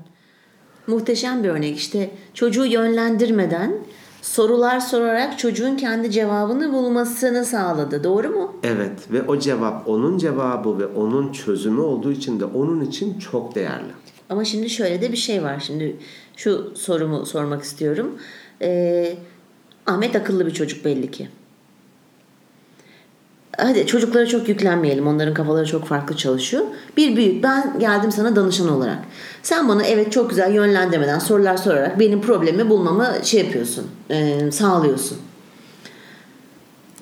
Muhteşem 0.88 1.44
bir 1.44 1.50
örnek. 1.50 1.78
İşte 1.78 2.12
çocuğu 2.34 2.66
yönlendirmeden 2.66 3.74
sorular 4.22 4.80
sorarak 4.80 5.40
çocuğun 5.40 5.76
kendi 5.76 6.12
cevabını 6.12 6.74
bulmasını 6.74 7.46
sağladı. 7.46 8.04
Doğru 8.04 8.30
mu? 8.30 8.56
Evet 8.64 9.12
ve 9.12 9.24
o 9.24 9.40
cevap 9.40 9.90
onun 9.90 10.18
cevabı 10.18 10.80
ve 10.80 10.86
onun 10.86 11.32
çözümü 11.32 11.82
olduğu 11.82 12.12
için 12.12 12.40
de 12.40 12.46
onun 12.46 12.82
için 12.82 13.20
çok 13.20 13.56
değerli. 13.56 13.92
Ama 14.30 14.46
şimdi 14.46 14.70
şöyle 14.70 15.02
de 15.02 15.12
bir 15.12 15.18
şey 15.18 15.44
var. 15.44 15.60
Şimdi 15.60 15.98
şu 16.38 16.72
sorumu 16.76 17.26
sormak 17.26 17.64
istiyorum. 17.64 18.20
Ee, 18.62 19.16
Ahmet 19.86 20.16
akıllı 20.16 20.46
bir 20.46 20.52
çocuk 20.54 20.86
belli 20.86 21.12
ki. 21.12 21.30
Hadi 23.58 23.86
çocuklara 23.88 24.26
çok 24.26 24.50
yüklenmeyelim. 24.50 25.08
Onların 25.08 25.34
kafaları 25.34 25.66
çok 25.66 25.86
farklı 25.86 26.18
çalışıyor. 26.18 26.64
Bir 26.98 27.16
büyük 27.16 27.44
ben 27.44 27.80
geldim 27.80 28.12
sana 28.12 28.36
danışan 28.36 28.70
olarak. 28.70 28.98
Sen 29.44 29.70
bana 29.70 29.84
evet 29.84 30.12
çok 30.12 30.30
güzel 30.30 30.54
yönlendirmeden 30.54 31.20
sorular 31.20 31.58
sorarak 31.58 32.00
benim 32.00 32.22
problemi 32.22 32.70
bulmamı 32.70 33.14
şey 33.24 33.44
yapıyorsun. 33.44 33.88
e, 34.10 34.52
sağlıyorsun. 34.52 35.18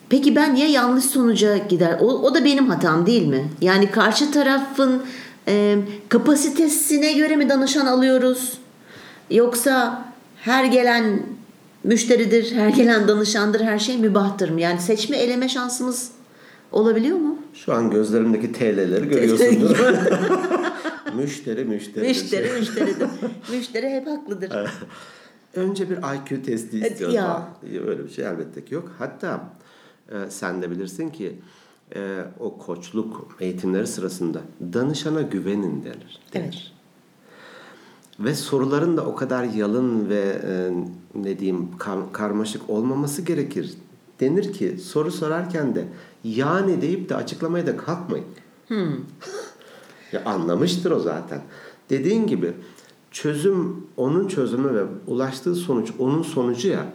Peki 0.09 0.35
ben 0.35 0.55
ya 0.55 0.67
yanlış 0.67 1.05
sonuca 1.05 1.57
gider? 1.57 1.97
O, 2.01 2.05
o 2.05 2.35
da 2.35 2.45
benim 2.45 2.69
hatam 2.69 3.05
değil 3.05 3.27
mi? 3.27 3.49
Yani 3.61 3.91
karşı 3.91 4.31
tarafın 4.31 5.03
e, 5.47 5.77
kapasitesine 6.09 7.13
göre 7.13 7.35
mi 7.35 7.49
danışan 7.49 7.85
alıyoruz? 7.85 8.57
Yoksa 9.31 10.05
her 10.37 10.65
gelen 10.65 11.23
müşteridir, 11.83 12.55
her 12.55 12.69
gelen 12.69 13.07
danışandır, 13.07 13.61
her 13.61 13.79
şey 13.79 13.97
mübahtır 13.97 14.49
mı? 14.49 14.61
Yani 14.61 14.81
seçme 14.81 15.17
eleme 15.17 15.49
şansımız 15.49 16.11
olabiliyor 16.71 17.17
mu? 17.17 17.37
Şu 17.53 17.73
an 17.73 17.89
gözlerimdeki 17.91 18.51
TL'leri 18.51 19.09
görüyorsunuz. 19.09 19.71
müşteri 21.15 21.65
müşteri. 21.65 22.07
müşteri 22.07 22.59
müşteridir. 22.59 23.07
Müşteri 23.51 23.89
hep 23.89 24.07
haklıdır. 24.07 24.51
Önce 25.55 25.89
bir 25.89 25.97
IQ 25.97 26.43
testi 26.43 26.79
istiyoruz. 26.79 27.15
ya. 27.15 27.47
Öyle 27.87 28.05
bir 28.05 28.09
şey 28.09 28.25
elbette 28.25 28.65
ki 28.65 28.73
yok. 28.73 28.91
Hatta 28.99 29.53
e, 30.11 30.15
sen 30.29 30.61
de 30.61 30.71
bilirsin 30.71 31.09
ki 31.09 31.39
e, 31.95 32.21
o 32.39 32.57
koçluk 32.57 33.37
eğitimleri 33.39 33.87
sırasında 33.87 34.41
danışana 34.73 35.21
güvenin 35.21 35.83
denir. 35.83 36.19
denir. 36.33 36.43
Evet. 36.45 36.78
Ve 38.19 38.35
soruların 38.35 38.97
da 38.97 39.05
o 39.05 39.15
kadar 39.15 39.43
yalın 39.43 40.09
ve 40.09 40.41
e, 40.43 40.71
ne 41.15 41.39
diyeyim 41.39 41.67
kar- 41.77 42.13
karmaşık 42.13 42.69
olmaması 42.69 43.21
gerekir. 43.21 43.73
Denir 44.19 44.53
ki 44.53 44.77
soru 44.83 45.11
sorarken 45.11 45.75
de 45.75 45.87
yani 46.23 46.81
deyip 46.81 47.09
de 47.09 47.15
açıklamaya 47.15 47.67
da 47.67 47.77
kalkmayın. 47.77 48.25
Ya 50.11 50.25
anlamıştır 50.25 50.91
o 50.91 50.99
zaten. 50.99 51.41
Dediğin 51.89 52.27
gibi 52.27 52.53
çözüm 53.11 53.87
onun 53.97 54.27
çözümü 54.27 54.73
ve 54.73 54.83
ulaştığı 55.07 55.55
sonuç 55.55 55.91
onun 55.99 56.21
sonucu 56.21 56.67
ya. 56.67 56.85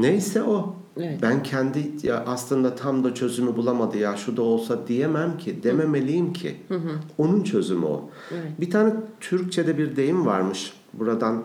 Neyse 0.00 0.42
o. 0.42 0.74
Evet. 0.96 1.18
Ben 1.22 1.42
kendi 1.42 1.90
ya 2.02 2.24
aslında 2.26 2.74
tam 2.74 3.04
da 3.04 3.14
çözümü 3.14 3.56
bulamadı 3.56 3.98
ya 3.98 4.16
şu 4.16 4.36
da 4.36 4.42
olsa 4.42 4.86
diyemem 4.88 5.38
ki, 5.38 5.62
dememeliyim 5.62 6.32
ki. 6.32 6.56
Onun 7.18 7.42
çözümü 7.42 7.86
o. 7.86 8.10
Bir 8.60 8.70
tane 8.70 8.92
Türkçe'de 9.20 9.78
bir 9.78 9.96
deyim 9.96 10.26
varmış. 10.26 10.72
Buradan 10.92 11.42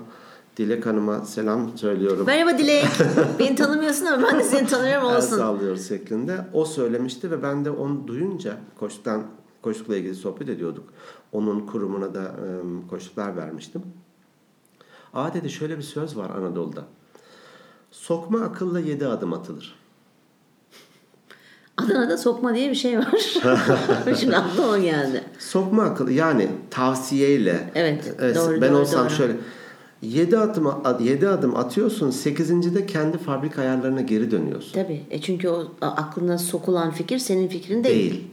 Dilek 0.57 0.85
Hanım'a 0.85 1.19
selam 1.19 1.77
söylüyorum. 1.77 2.23
Merhaba 2.25 2.57
Dilek. 2.57 2.85
Beni 3.39 3.55
tanımıyorsun 3.55 4.05
ama 4.05 4.27
ben 4.27 4.39
de 4.39 4.43
seni 4.43 4.67
tanıyorum 4.67 5.09
El 5.09 5.17
olsun. 5.17 5.37
sallıyoruz 5.37 5.87
şeklinde. 5.87 6.37
O 6.53 6.65
söylemişti 6.65 7.31
ve 7.31 7.43
ben 7.43 7.65
de 7.65 7.71
onu 7.71 8.07
duyunca 8.07 8.57
koçtan 8.79 9.23
koçlukla 9.61 9.95
ilgili 9.95 10.15
sohbet 10.15 10.49
ediyorduk. 10.49 10.83
Onun 11.31 11.59
kurumuna 11.59 12.13
da 12.13 12.35
koçluklar 12.89 13.35
vermiştim. 13.37 13.81
Aa 15.13 15.33
dedi 15.33 15.49
şöyle 15.49 15.77
bir 15.77 15.83
söz 15.83 16.17
var 16.17 16.29
Anadolu'da. 16.29 16.83
Sokma 17.91 18.39
akılla 18.39 18.79
yedi 18.79 19.07
adım 19.07 19.33
atılır. 19.33 19.75
Adana'da 21.77 22.17
sokma 22.17 22.55
diye 22.55 22.69
bir 22.69 22.75
şey 22.75 22.99
var. 22.99 23.37
Şimdi 24.19 24.37
aklıma 24.37 24.67
o 24.67 24.77
geldi. 24.81 25.23
Sokma 25.39 25.83
akıllı 25.83 26.11
yani 26.11 26.49
tavsiyeyle. 26.71 27.71
Evet, 27.75 28.15
e, 28.21 28.35
doğru, 28.35 28.61
ben 28.61 28.71
doğru, 28.71 28.79
olsam 28.79 29.05
doğru. 29.05 29.13
şöyle 29.13 29.33
7 30.01 30.37
adım 30.37 30.67
yedi 30.99 31.29
adım 31.29 31.55
atıyorsun. 31.55 32.09
8. 32.09 32.75
de 32.75 32.85
kendi 32.85 33.17
fabrika 33.17 33.61
ayarlarına 33.61 34.01
geri 34.01 34.31
dönüyorsun. 34.31 34.73
Tabii. 34.73 35.03
E 35.09 35.21
çünkü 35.21 35.49
o 35.49 35.71
aklına 35.81 36.37
sokulan 36.37 36.91
fikir 36.91 37.19
senin 37.19 37.47
fikrin 37.47 37.83
değil. 37.83 38.11
Değil. 38.11 38.27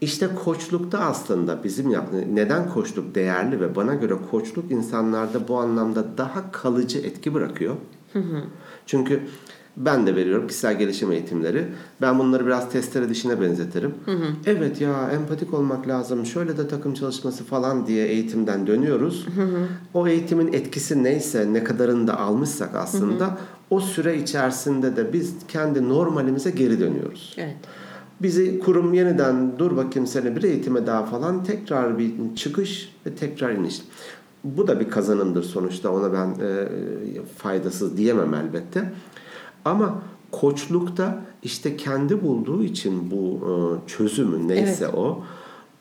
İşte 0.00 0.28
koçlukta 0.44 0.98
aslında 0.98 1.64
bizim 1.64 1.90
yap 1.90 2.08
neden 2.32 2.70
koçluk 2.70 3.14
değerli 3.14 3.60
ve 3.60 3.76
bana 3.76 3.94
göre 3.94 4.14
koçluk 4.30 4.70
insanlarda 4.70 5.48
bu 5.48 5.58
anlamda 5.58 6.04
daha 6.18 6.52
kalıcı 6.52 6.98
etki 6.98 7.34
bırakıyor. 7.34 7.76
Çünkü 8.86 9.20
ben 9.76 10.06
de 10.06 10.16
veriyorum 10.16 10.46
kişisel 10.46 10.78
gelişim 10.78 11.12
eğitimleri. 11.12 11.64
Ben 12.00 12.18
bunları 12.18 12.46
biraz 12.46 12.70
testere 12.70 13.08
dişine 13.08 13.40
benzetirim. 13.40 13.94
Evet 14.46 14.80
ya 14.80 15.10
empatik 15.10 15.54
olmak 15.54 15.88
lazım. 15.88 16.26
Şöyle 16.26 16.58
de 16.58 16.68
takım 16.68 16.94
çalışması 16.94 17.44
falan 17.44 17.86
diye 17.86 18.06
eğitimden 18.06 18.66
dönüyoruz. 18.66 19.26
O 19.94 20.08
eğitimin 20.08 20.52
etkisi 20.52 21.04
neyse 21.04 21.52
ne 21.52 21.64
kadarını 21.64 22.06
da 22.06 22.20
almışsak 22.20 22.74
aslında 22.74 23.38
o 23.70 23.80
süre 23.80 24.18
içerisinde 24.18 24.96
de 24.96 25.12
biz 25.12 25.34
kendi 25.48 25.88
normalimize 25.88 26.50
geri 26.50 26.80
dönüyoruz. 26.80 27.34
Evet. 27.38 27.56
Bizi 28.22 28.58
kurum 28.60 28.94
yeniden 28.94 29.58
dur 29.58 29.76
bakayım 29.76 30.06
seni 30.06 30.36
bir 30.36 30.42
eğitime 30.42 30.86
daha 30.86 31.04
falan 31.04 31.44
tekrar 31.44 31.98
bir 31.98 32.12
çıkış 32.36 32.92
ve 33.06 33.14
tekrar 33.14 33.50
iniş. 33.50 33.82
Bu 34.56 34.68
da 34.68 34.80
bir 34.80 34.90
kazanımdır 34.90 35.42
sonuçta 35.42 35.90
ona 35.90 36.12
ben 36.12 36.28
e, 36.28 36.68
faydasız 37.38 37.96
diyemem 37.96 38.34
elbette. 38.34 38.92
Ama 39.64 40.02
koçlukta 40.30 41.22
işte 41.42 41.76
kendi 41.76 42.22
bulduğu 42.22 42.64
için 42.64 43.10
bu 43.10 43.40
e, 43.46 43.52
çözümü 43.88 44.48
neyse 44.48 44.88
o 44.88 45.24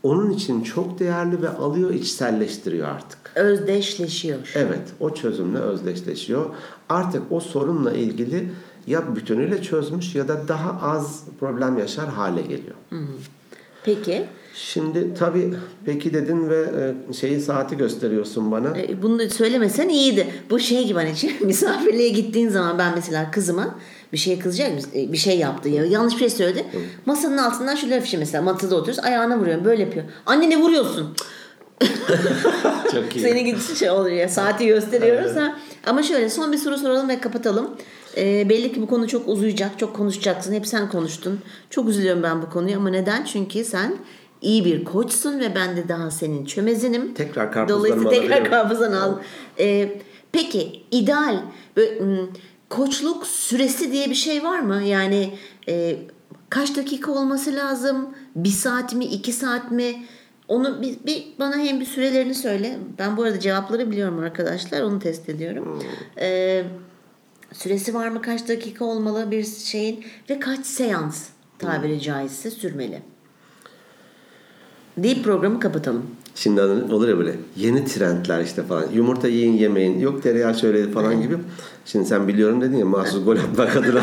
onun 0.04 0.30
için 0.30 0.62
çok 0.62 1.00
değerli 1.00 1.42
ve 1.42 1.50
alıyor 1.50 1.94
içselleştiriyor 1.94 2.88
artık. 2.88 3.20
Özdeşleşiyor. 3.36 4.52
Evet, 4.56 4.94
o 5.00 5.14
çözümle 5.14 5.58
özdeşleşiyor. 5.58 6.46
Artık 6.90 7.22
o 7.30 7.40
sorunla 7.40 7.92
ilgili 7.92 8.50
ya 8.88 9.16
bütünüyle 9.16 9.62
çözmüş 9.62 10.16
ya 10.16 10.28
da 10.28 10.48
daha 10.48 10.90
az 10.92 11.24
problem 11.40 11.78
yaşar 11.78 12.08
hale 12.10 12.42
geliyor. 12.42 12.76
Peki. 13.84 14.26
Şimdi 14.56 15.14
tabii 15.20 15.54
peki 15.86 16.14
dedin 16.14 16.50
ve 16.50 16.66
e, 17.10 17.14
şeyi 17.14 17.42
saati 17.42 17.78
gösteriyorsun 17.78 18.52
bana. 18.52 18.78
E, 18.78 19.02
Bunu 19.02 19.20
da 19.20 19.30
söylemesen 19.30 19.90
iyiydi. 19.90 20.28
Bu 20.50 20.60
şey 20.60 20.88
gibi 20.88 20.94
hani 21.00 21.14
misafirliğe 21.42 22.10
gittiğin 22.10 22.50
zaman 22.50 22.78
ben 22.80 22.94
mesela 22.96 23.32
kızıma 23.32 23.76
bir 24.14 24.18
şeye 24.18 24.40
kızacak 24.40 24.72
e, 24.96 25.12
bir 25.12 25.18
şey 25.18 25.38
yaptı 25.38 25.70
ya 25.70 25.86
yanlış 25.86 26.14
bir 26.14 26.20
şey 26.20 26.30
söyledi. 26.30 26.66
Masanın 27.06 27.38
altından 27.38 27.76
şu 27.76 27.90
laf 27.90 28.06
işi 28.06 28.18
mesela 28.18 28.42
masada 28.42 28.76
oturuyoruz 28.76 29.04
ayağına 29.06 29.40
vuruyorum 29.40 29.66
böyle 29.66 29.82
yapıyor. 29.82 30.06
Anne 30.26 30.50
ne 30.50 30.58
vuruyorsun? 30.58 31.16
Çok 32.92 33.16
iyi. 33.16 33.20
Seni 33.20 33.44
gidişi 33.46 33.76
şey 33.76 33.90
oluyor 33.90 34.16
ya 34.16 34.30
saati 34.30 34.68
gösteriyoruz 34.68 35.36
ha. 35.36 35.56
Ama 35.86 36.04
şöyle 36.04 36.30
son 36.30 36.52
bir 36.52 36.58
soru 36.58 36.78
soralım 36.78 37.10
ve 37.10 37.20
kapatalım. 37.20 37.70
Ee, 38.18 38.50
belli 38.50 38.74
ki 38.74 38.82
bu 38.82 38.88
konu 38.88 39.08
çok 39.08 39.28
uzayacak. 39.30 39.80
Çok 39.80 39.96
konuşacaksın. 39.96 40.54
Hep 40.54 40.68
sen 40.68 40.90
konuştun. 40.90 41.40
Çok 41.70 41.90
üzülüyorum 41.90 42.24
ben 42.24 42.42
bu 42.42 42.50
konuya 42.50 42.78
ama 42.78 42.90
neden? 42.90 43.24
Çünkü 43.24 43.64
sen 43.66 43.96
iyi 44.46 44.66
bir 44.66 44.84
koçsun 44.84 45.40
ve 45.40 45.56
ben 45.56 45.78
de 45.78 45.90
daha 45.90 46.12
senin 46.12 46.46
çömezinim. 46.46 47.14
Tekrar 47.14 47.52
karpuzlarımı 47.52 48.04
Dolayısıyla 48.04 48.38
tekrar 48.38 48.50
karpuzdan 48.50 48.92
al. 48.92 49.20
Ee, 49.60 50.02
peki 50.32 50.84
ideal 50.92 51.42
böyle, 51.78 52.00
hmm, 52.00 52.28
koçluk 52.70 53.28
süresi 53.28 53.92
diye 53.92 54.10
bir 54.10 54.16
şey 54.16 54.44
var 54.44 54.60
mı? 54.60 54.84
Yani 54.84 55.34
e, 55.68 55.98
kaç 56.50 56.78
dakika 56.78 57.12
olması 57.12 57.56
lazım? 57.56 58.10
Bir 58.36 58.50
saat 58.50 58.94
mi? 58.94 59.06
iki 59.06 59.34
saat 59.34 59.72
mi? 59.72 60.06
Onu 60.48 60.82
bir, 60.82 60.98
bir 61.06 61.28
bana 61.40 61.58
hem 61.58 61.80
bir 61.80 61.86
sürelerini 61.86 62.36
söyle. 62.36 62.80
Ben 63.00 63.18
bu 63.18 63.24
arada 63.24 63.40
cevapları 63.40 63.92
biliyorum 63.92 64.20
arkadaşlar. 64.20 64.82
Onu 64.82 65.00
test 65.00 65.30
ediyorum. 65.30 65.84
Ee, 66.20 66.64
süresi 67.54 67.94
var 67.94 68.08
mı? 68.08 68.22
Kaç 68.22 68.50
dakika 68.50 68.86
olmalı 68.86 69.32
bir 69.32 69.44
şeyin? 69.44 70.06
Ve 70.30 70.40
kaç 70.40 70.66
seans 70.66 71.28
tabiri 71.60 72.02
caizse 72.02 72.52
sürmeli? 72.52 73.15
Deyip 74.98 75.24
programı 75.24 75.60
kapatalım. 75.60 76.04
Şimdi 76.36 76.62
olur 76.62 77.08
ya 77.08 77.18
böyle 77.18 77.36
yeni 77.56 77.86
trendler 77.86 78.42
işte 78.44 78.64
falan. 78.64 78.86
Yumurta 78.94 79.28
yiyin 79.28 79.54
yemeyin. 79.54 80.00
Yok 80.00 80.24
tereyağı 80.24 80.56
şöyle 80.56 80.92
falan 80.92 81.22
gibi. 81.22 81.38
Şimdi 81.86 82.06
sen 82.06 82.28
biliyorum 82.28 82.62
dedin 82.62 82.78
ya 82.78 82.86
mahsus 82.86 83.26
gol 83.26 83.38
atmak 83.38 83.76
adına. 83.78 84.02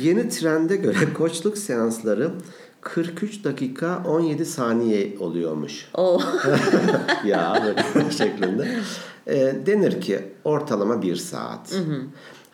yeni 0.00 0.28
trende 0.28 0.76
göre 0.76 0.96
koçluk 1.14 1.58
seansları 1.58 2.30
43 2.80 3.44
dakika 3.44 4.02
17 4.06 4.44
saniye 4.46 5.16
oluyormuş. 5.20 5.88
O 5.94 6.20
ya 7.24 7.62
böyle 7.64 8.10
şeklinde. 8.10 8.68
E, 9.26 9.36
denir 9.66 10.00
ki 10.00 10.20
ortalama 10.44 11.02
bir 11.02 11.16
saat. 11.16 11.74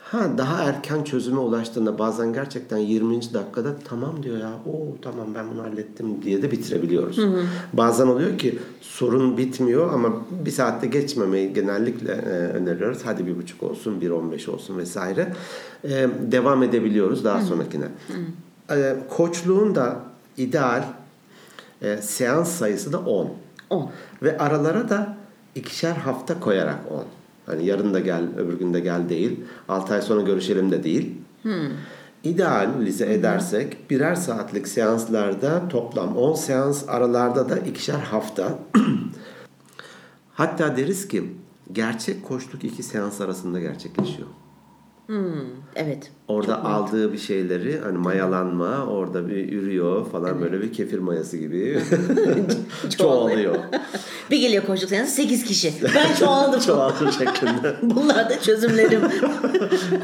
Ha 0.07 0.39
daha 0.39 0.63
erken 0.63 1.05
çözüme 1.05 1.39
ulaştığında 1.39 1.99
bazen 1.99 2.33
gerçekten 2.33 2.77
20. 2.79 3.35
dakikada 3.35 3.77
tamam 3.89 4.23
diyor 4.23 4.39
ya. 4.39 4.51
Oo 4.67 4.97
tamam 5.03 5.27
ben 5.35 5.51
bunu 5.51 5.63
hallettim 5.63 6.23
diye 6.23 6.43
de 6.43 6.51
bitirebiliyoruz. 6.51 7.19
Bazen 7.73 8.07
oluyor 8.07 8.39
ki 8.39 8.59
sorun 8.81 9.39
bitmiyor 9.39 9.93
ama 9.93 10.13
bir 10.45 10.51
saatte 10.51 10.87
geçmemeyi 10.87 11.53
genellikle 11.53 12.13
e, 12.13 12.29
öneriyoruz. 12.31 12.99
Hadi 13.05 13.27
bir 13.27 13.37
buçuk 13.37 13.63
olsun, 13.63 14.01
bir 14.01 14.11
on 14.11 14.33
beş 14.33 14.49
olsun 14.49 14.79
vesaire. 14.79 15.33
E, 15.85 16.09
devam 16.33 16.63
edebiliyoruz 16.63 17.25
daha 17.25 17.41
sonrakine. 17.41 17.89
E, 18.71 18.97
koçluğun 19.09 19.75
da 19.75 20.01
ideal 20.37 20.85
e, 21.83 21.97
seans 21.97 22.53
sayısı 22.53 22.93
da 22.93 22.99
10. 22.99 23.31
10. 23.71 23.91
Ve 24.23 24.39
aralara 24.39 24.89
da 24.89 25.17
ikişer 25.55 25.93
hafta 25.93 26.41
koyarak 26.41 26.79
10. 26.91 27.05
Hani 27.47 27.67
yarın 27.67 27.95
da 27.95 28.01
gel, 28.01 28.25
öbür 28.37 28.59
gün 28.59 28.75
de 28.75 28.81
gel 28.81 29.09
değil. 29.09 29.41
6 29.69 29.95
ay 29.95 30.03
sonra 30.03 30.23
görüşelim 30.23 30.71
de 30.71 30.85
değil. 30.85 31.15
İdealize 32.25 33.13
edersek 33.13 33.91
birer 33.91 34.15
saatlik 34.15 34.69
seanslarda 34.69 35.69
toplam 35.69 36.17
10 36.17 36.35
seans 36.35 36.89
aralarda 36.89 37.49
da 37.49 37.59
ikişer 37.59 37.99
hafta. 37.99 38.59
Hatta 40.35 40.77
deriz 40.77 41.09
ki 41.09 41.33
gerçek 41.73 42.25
koçluk 42.25 42.65
iki 42.65 42.83
seans 42.83 43.21
arasında 43.21 43.61
gerçekleşiyor. 43.61 44.29
Evet. 45.77 46.11
Orada 46.29 46.65
aldığı 46.65 47.13
bir 47.13 47.19
şeyleri 47.19 47.81
hani 47.81 47.99
mayalanma 47.99 48.87
orada 48.87 49.29
bir 49.29 49.53
ürüyor 49.53 50.11
falan 50.11 50.41
böyle 50.41 50.61
bir 50.63 50.73
kefir 50.73 50.99
mayası 50.99 51.37
gibi 51.37 51.81
çoğalıyor. 52.99 53.57
Bir 54.31 54.41
geliyor 54.41 54.67
koştuk 54.67 54.91
seansı 54.91 55.11
8 55.15 55.45
kişi. 55.45 55.73
Ben 55.95 56.15
çoğaldım. 56.15 56.61
Çoğaltım 56.67 57.13
şeklinde. 57.13 57.77
Bunlar 57.83 58.31
da 58.31 58.41
çözümlerim. 58.41 59.01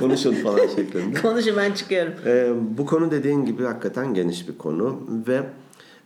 Konuşun 0.00 0.32
falan 0.34 0.66
şeklinde. 0.76 1.20
Konuşun 1.22 1.56
ben 1.56 1.72
çıkıyorum. 1.72 2.12
Ee, 2.26 2.52
bu 2.78 2.86
konu 2.86 3.10
dediğin 3.10 3.44
gibi 3.44 3.64
hakikaten 3.64 4.14
geniş 4.14 4.48
bir 4.48 4.58
konu 4.58 5.00
ve 5.28 5.42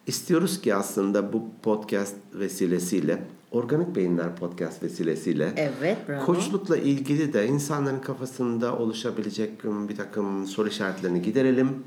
istiyoruz 0.07 0.61
ki 0.61 0.75
aslında 0.75 1.33
bu 1.33 1.43
podcast 1.63 2.17
vesilesiyle 2.35 3.23
Organik 3.51 3.97
Beyinler 3.97 4.37
podcast 4.37 4.83
vesilesiyle 4.83 5.53
Evet 5.57 5.99
bravo. 6.09 6.27
koçlukla 6.27 6.77
ilgili 6.77 7.33
de 7.33 7.47
insanların 7.47 8.01
kafasında 8.01 8.79
oluşabilecek 8.79 9.65
bir 9.65 9.97
takım 9.97 10.47
soru 10.47 10.69
işaretlerini 10.69 11.23
giderelim. 11.23 11.85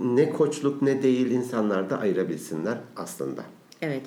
Ne 0.00 0.30
koçluk 0.30 0.82
ne 0.82 1.02
değil 1.02 1.30
insanlar 1.30 1.90
da 1.90 1.98
ayırabilsinler 1.98 2.78
aslında. 2.96 3.42
Evet. 3.82 4.02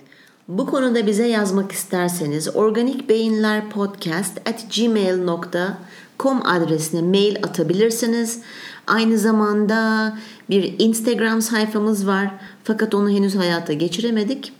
Bu 0.47 0.65
konuda 0.65 1.07
bize 1.07 1.27
yazmak 1.27 1.71
isterseniz 1.71 2.55
organikbeyinlerpodcast 2.55 4.37
at 4.49 4.65
gmail.com 4.75 6.45
adresine 6.45 7.01
mail 7.01 7.35
atabilirsiniz. 7.43 8.41
Aynı 8.89 9.17
zamanda 9.17 10.13
bir 10.49 10.75
Instagram 10.79 11.41
sayfamız 11.41 12.07
var. 12.07 12.31
Fakat 12.63 12.93
onu 12.95 13.09
henüz 13.09 13.35
hayata 13.35 13.73
geçiremedik. 13.73 14.53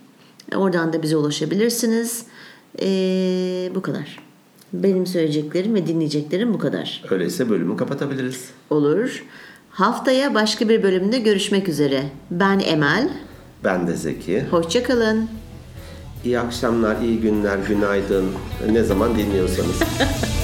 Oradan 0.56 0.92
da 0.92 1.02
bize 1.02 1.16
ulaşabilirsiniz. 1.16 2.24
Ee, 2.82 3.70
bu 3.74 3.82
kadar. 3.82 4.18
Benim 4.72 5.06
söyleyeceklerim 5.06 5.74
ve 5.74 5.86
dinleyeceklerim 5.86 6.54
bu 6.54 6.58
kadar. 6.58 7.04
Öyleyse 7.10 7.50
bölümü 7.50 7.76
kapatabiliriz. 7.76 8.44
Olur. 8.70 9.24
Haftaya 9.70 10.34
başka 10.34 10.68
bir 10.68 10.82
bölümde 10.82 11.18
görüşmek 11.18 11.68
üzere. 11.68 12.02
Ben 12.30 12.58
Emel. 12.58 13.08
Ben 13.64 13.86
de 13.86 13.96
Zeki. 13.96 14.44
Hoşçakalın. 14.50 15.28
İyi 16.24 16.38
akşamlar, 16.38 17.00
iyi 17.02 17.20
günler, 17.20 17.58
günaydın. 17.68 18.26
Ne 18.72 18.82
zaman 18.82 19.18
dinliyorsanız. 19.18 19.80